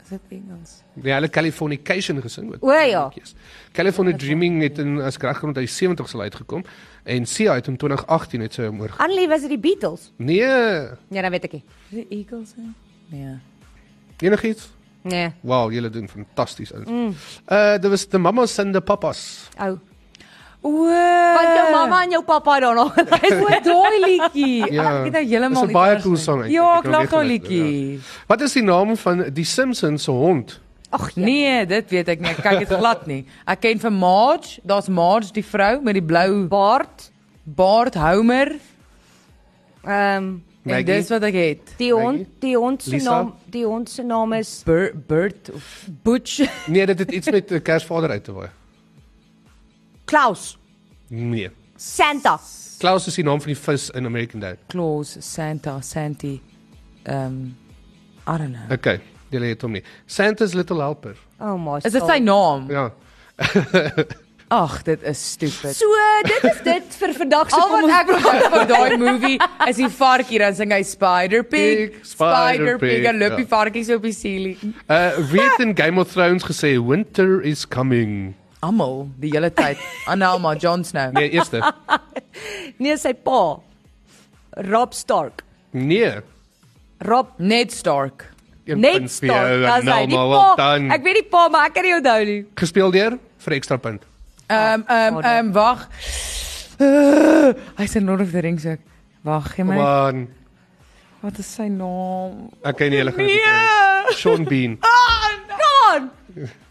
[0.03, 0.81] Is dit Engels?
[0.93, 2.63] Nee, hulle Californication gesing ook.
[2.63, 3.11] O, ja.
[3.71, 6.63] California Dreaming het in as kom uit die 70s al uitgekom
[7.03, 8.93] en Sia het in 2018 het sy hom oor.
[8.97, 10.11] Annelie was dit die Beatles?
[10.17, 10.43] Nee,
[11.09, 11.63] Ja, dan weet ek nie.
[11.89, 12.53] Dit Eagles?
[13.09, 13.38] Nee.
[14.19, 14.69] enigiets?
[15.01, 15.31] Nee.
[15.41, 16.71] Wow, julle doen fantasties.
[16.71, 17.13] Mm.
[17.47, 19.49] Uh dit was the mamas and the papas.
[19.61, 19.77] Ou.
[20.66, 20.72] O.
[20.89, 22.95] Want jou mamma en jou pappa daar nog.
[22.97, 24.66] O, daai liedjie.
[24.78, 24.86] Ja.
[24.99, 26.55] Ek het nou heeltemal Dis 'n baie cool song eintlik.
[26.57, 27.99] Ja, Ek lag daai liedjie.
[28.28, 30.59] Wat is die naam van die Simpsons se hond?
[30.89, 31.22] Ag ja.
[31.26, 32.30] Nee, dit weet ek nie.
[32.32, 33.26] Ek kyk dit glad nie.
[33.45, 37.11] Ek ken vir Marge, daar's Marge die vrou met die blou Bart.
[37.43, 38.55] baard, Homer.
[39.86, 40.86] Ehm En Maggie?
[40.86, 41.74] dis wat ek het.
[41.78, 46.41] die hond, die hond se naam, die hond se naam is Bert, Bert of Butch
[46.68, 48.49] Nee, dit het iets met 'n Kersvader uit te waai.
[50.05, 50.57] Klaus.
[51.07, 51.49] Nee.
[51.75, 52.39] Santa.
[52.79, 54.57] Klaus is die naam van die vis in American Dad.
[54.67, 56.41] Claus, Santa, Santi.
[57.03, 57.57] Ehm um,
[58.27, 58.71] I don't know.
[58.71, 58.99] Okay,
[59.29, 59.83] julle het hom nie.
[60.05, 61.15] Santa's Little Helper.
[61.37, 61.77] Oh my.
[61.83, 62.69] Is dit sy naam?
[62.73, 62.89] Ja.
[64.55, 65.75] Ag, dit is stupid.
[65.75, 65.85] So,
[66.25, 69.37] dit is dit vir vandag se Al kom wat ons ek onthou van daai movie
[69.65, 73.47] is die varkie dan sing hy Spider Pig, Pig, Spider Pig Pig, en loop die
[73.47, 73.51] ja.
[73.55, 74.73] varkies op die ceiling.
[74.85, 78.35] Uh wie het in Game of Thrones gesê winter is coming?
[78.66, 79.82] Almal die hele tyd.
[80.09, 81.13] Anelma Jon Snow.
[81.16, 81.61] Nee, eerste.
[82.82, 83.61] Nee, sy pa.
[84.68, 85.43] Rob Stark.
[85.72, 86.18] Nee.
[87.07, 88.26] Rob Ned Stark.
[88.68, 89.05] Jou, Stark.
[89.05, 90.01] Dis hy.
[90.11, 90.49] Die pa.
[90.59, 90.89] done.
[90.91, 92.39] Ek weet die pa, maar ek kan nie onthou nie.
[92.59, 94.03] Gespeel deur vir ekstra punt.
[94.49, 95.86] Ehm ehm oh, ehm wag.
[96.76, 98.84] Uh, hy sê Lord of the Rings ook.
[99.26, 99.78] Wag, gee my.
[99.80, 100.26] Man,
[101.24, 102.51] Wat is sy naam?
[102.61, 104.13] okay nee, hulle gaan kry.
[104.20, 104.76] Sean Bean.
[105.63, 106.11] God.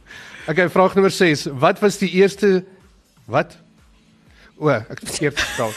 [0.49, 1.47] Okay, vraag nommer 6.
[1.57, 2.65] Wat was die eerste
[3.25, 3.57] wat?
[4.61, 5.71] O, ek het verkeerd gestel.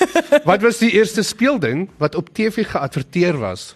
[0.45, 3.75] wat was die eerste speelding wat op TV geadverteer was?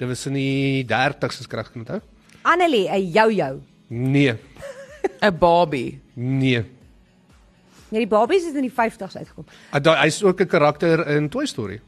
[0.00, 2.00] Dit was in die 30s as ek reg onthou.
[2.42, 3.60] Annelie, 'n jou-jou.
[3.88, 4.34] Nee.
[5.22, 6.00] 'n Barbie.
[6.14, 6.64] Nee.
[7.90, 9.44] Nee, die babies het in die 50's uitgekom.
[9.70, 11.80] Ah, daai- Hy's ook 'n karakter in Toy Story.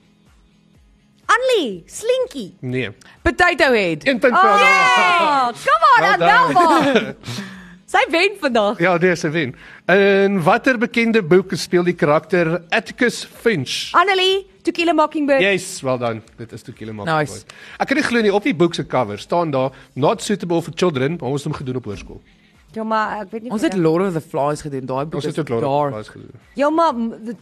[1.26, 2.52] Annelie, Slinky.
[2.60, 2.90] Nee.
[3.22, 4.06] Potato Head.
[4.06, 5.48] Een punt vir haar.
[5.48, 7.14] Oh, come on, Well Adelma.
[7.92, 8.78] Sy wen vandag.
[8.80, 9.54] Ja, dis 'n wen.
[9.86, 13.90] In watter bekende boek speel die karakter Atticus Finch?
[13.92, 15.40] Annelie, To Kill a Mockingbird.
[15.40, 16.22] Yes, well done.
[16.36, 17.14] Dit is toe Kilometer.
[17.18, 17.44] Nice.
[17.78, 20.72] Ek kan nie glo nie op die boek se cover staan daar not suitable for
[20.74, 22.20] children, maar ons het hom gedoen op hoërskool.
[22.72, 23.50] Ja, maar ek weet nie.
[23.50, 24.86] Ons of het Lord of the Flies gedoen.
[24.86, 25.92] Daai boek Ons is het ook dark.
[25.92, 26.30] later gedoen.
[26.54, 26.92] Ja, maar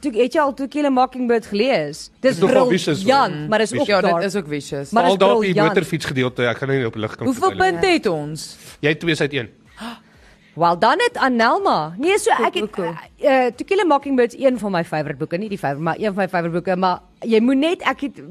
[0.00, 2.10] toe het jy al To Kill a Mockingbird gelees?
[2.20, 2.66] Dis vicious, hoor.
[2.66, 4.20] briljant, maar dis ook Ja, daar.
[4.20, 4.90] dit is ook vicious.
[4.90, 5.68] Maar al briljant.
[5.68, 8.56] motorfiets gedeelte, ek gaan nou nie op lig kan Hoeveel punte het ons?
[8.80, 9.48] Jy het 2 uit 1.
[10.54, 11.94] Wel dan het Annelma.
[11.98, 12.94] Nee, so ek het cool, cool.
[13.22, 15.98] uh, To Kill a Mockingbird is een van my favourite boeke, nie die favourite, maar
[15.98, 18.22] een van my favourite boeke, maar jy moet net ek het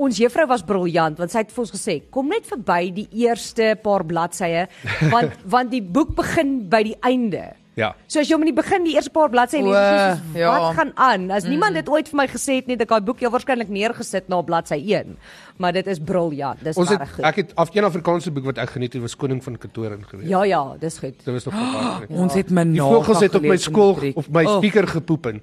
[0.00, 3.72] ons juffrou was briljant want sy het vir ons gesê kom net verby die eerste
[3.82, 4.66] paar bladsye
[5.10, 7.50] want want die boek begin by die einde.
[7.78, 7.94] Ja.
[8.10, 10.50] So as jy hom in die begin die eerste paar bladsye lees, soos, ja.
[10.50, 11.28] wat gaan aan?
[11.30, 13.68] As niemand dit ooit vir my gesê het nie, dat ek daai boek heel waarskynlik
[13.72, 15.14] neergesit na bladsy 1.
[15.62, 16.58] Maar dit is briljant.
[16.64, 17.24] Dis Ons het regtig goed.
[17.30, 20.28] ek het af een Afrikaanse boek wat ek geniet het was Koning van Katoren gewees.
[20.28, 21.16] Ja ja, dis goed.
[21.24, 22.06] Dit was nog baie.
[22.08, 22.20] Ja.
[22.24, 22.90] Ons het my Die na.
[22.90, 24.56] voëls het op my skool op my Oh.
[24.58, 25.40] speaker gepoep in.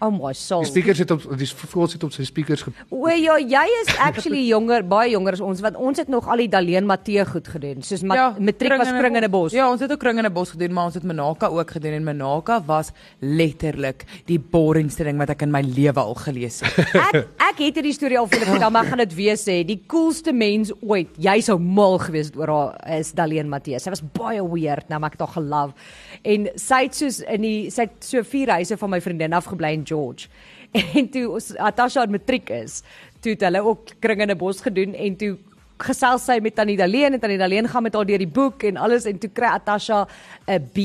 [0.00, 0.62] Oh my soul.
[0.64, 2.88] Die speakers het op die voëls het op sy speakers gepoep.
[2.88, 6.40] O ja, jy is actually jonger, baie jonger as ons want ons het nog al
[6.40, 7.84] die Daleen Matee goed gedoen.
[7.84, 9.52] Soos ma ja, matriek was kring in 'n bos.
[9.52, 11.98] Ja, ons het ook kring in 'n bos gedoen, maar ons het Menaka ook gedoen
[11.98, 16.78] en Menaka was letterlik die boringste ding wat ek in my lewe al gelees het.
[17.10, 19.64] Ek ek het hierdie storie al vir julle vertel, maar gaan dit weer sê.
[19.66, 21.08] Die coolste mens ooit.
[21.18, 23.78] Jy sou mal gewees het oor haar is Daleen Matee.
[23.78, 25.74] Sy was baie weird, nou maar ek het haar gelove.
[26.22, 29.74] En sy het soos in die sy het so vier huise van my vriendin afgebly
[29.74, 30.30] in George.
[30.98, 32.82] En toe ons Atasha in matriek is,
[33.20, 35.32] toe het hulle ook kring in 'n bos gedoen en toe
[35.80, 38.76] gesels sy met Tannie Daleen en Tannie Daleen gaan met haar deur die boek en
[38.76, 40.06] alles en toe kry Atasha
[40.46, 40.78] 'n B+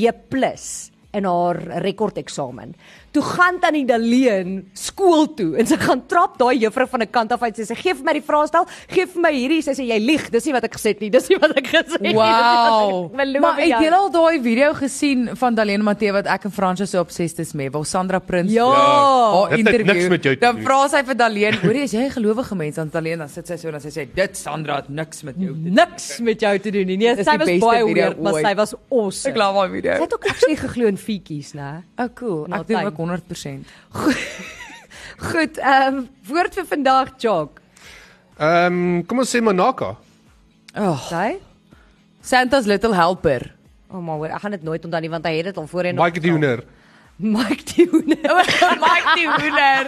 [1.16, 2.74] in haar rekordeksamen.
[3.16, 7.32] Toe gaan Tannie Daleen skool toe en sy gaan trap daai juffrou van 'n kant
[7.32, 7.56] af uit.
[7.56, 10.30] Sy sê: "Gee vir my die vraestel, gee vir my hierdie." Sy sê: "Jy lieg,
[10.30, 11.08] dis nie wat ek gesê het nie.
[11.10, 13.12] Dis nie wat ek gesê het nie." Dis nie Wow.
[13.40, 17.00] Maar het jy al daai video gesien van Dalene Matee wat ek en Fransjo so
[17.00, 18.66] obsessed is mee, waar Sandra Prins Ja.
[18.66, 19.86] haar het interview.
[19.86, 22.54] niks met jou te Dan vra sy vir Dalene, "Hoor jy, is jy 'n gelowige
[22.54, 25.22] mens?" Dan Dalene dan sit sy so en dan sê sy, "Dit Sandra het niks
[25.22, 26.96] met jou te doen." niks met jou te doen nie.
[26.96, 29.34] Nee, sy was baie video weird, maar sy was awesome.
[29.34, 29.92] Ek glo daai Sy video.
[30.02, 31.82] het ook actually geglo in fietjies, né?
[31.98, 32.46] Oh cool.
[32.52, 33.74] Ek doen ook 100%.
[35.30, 37.60] Goed, ehm um, woord vir vandag, Jock.
[38.38, 39.94] Ehm kom ons sê Manaka.
[40.76, 41.38] Oh, Sy?
[42.20, 43.52] Santa's Little Helper.
[43.88, 45.68] O, oh, maar hoor, ek gaan dit nooit onthou nie want hy het dit al
[45.70, 46.64] voorheen Mike die Hoender.
[47.16, 48.34] Mike die hoender.
[48.84, 49.86] Mike die hoender.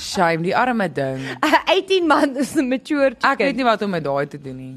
[0.00, 1.20] Shame, die arme ding.
[1.76, 3.30] 18 man is 'n mature chicken.
[3.30, 4.76] Ek weet nie wat om met daai te doen nie.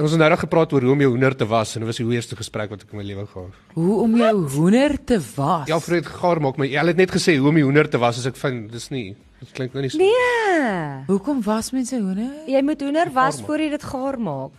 [0.00, 1.88] En ons het nou net gepraat oor hoe om jou hoender te was en dit
[1.90, 3.56] was die eerste gesprek wat ek in my lewe gehad.
[3.76, 5.66] Hoe om jou hoender te was?
[5.68, 6.64] Ja, Fred gaar maak my.
[6.72, 9.10] Jy het net gesê hoe om die hoender te was as ek vind dis nie.
[9.42, 10.00] Dit klink nou nie so.
[10.00, 11.04] Nee.
[11.10, 12.32] Hoekom was mense hoender?
[12.48, 14.56] Jy moet hoender was voor jy dit gaar maak.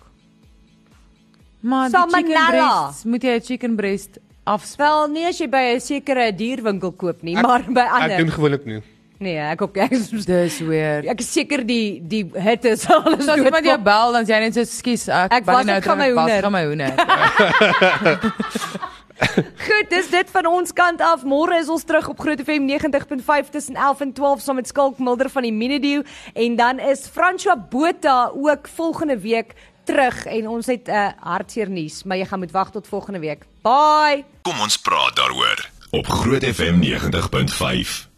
[1.62, 5.08] Maar die chicken breast, moet jy 'n chicken breast afspel?
[5.10, 8.32] Nie as jy by 'n sekere dierwinkel koop nie, maar by Ek doen ander.
[8.38, 8.82] gewoonlik nie.
[9.22, 11.06] Nee, ek ook ek is Dis weer.
[11.06, 14.34] ek is seker die die hitte sal alles So as iemand jou bel dan sê
[14.34, 16.42] jy net so skus ek, Ek was- nou gaan my hoender.
[16.42, 16.94] gaan my hoender.
[19.22, 21.22] Goed, dis dit van ons kant af.
[21.30, 24.98] Môre is ons terug op Groot FM 90.5 tussen 11 en 12 saam met Skalk
[24.98, 26.02] Mulder van die Minedew
[26.34, 29.54] en dan is François Botha ook volgende week
[29.86, 33.20] terug en ons het 'n uh, hartseer nuus, maar jy gaan moet wag tot volgende
[33.20, 33.46] week.
[33.62, 34.26] Bye.
[34.42, 38.11] Kom ons praat daaroor op Groot FM 90.5.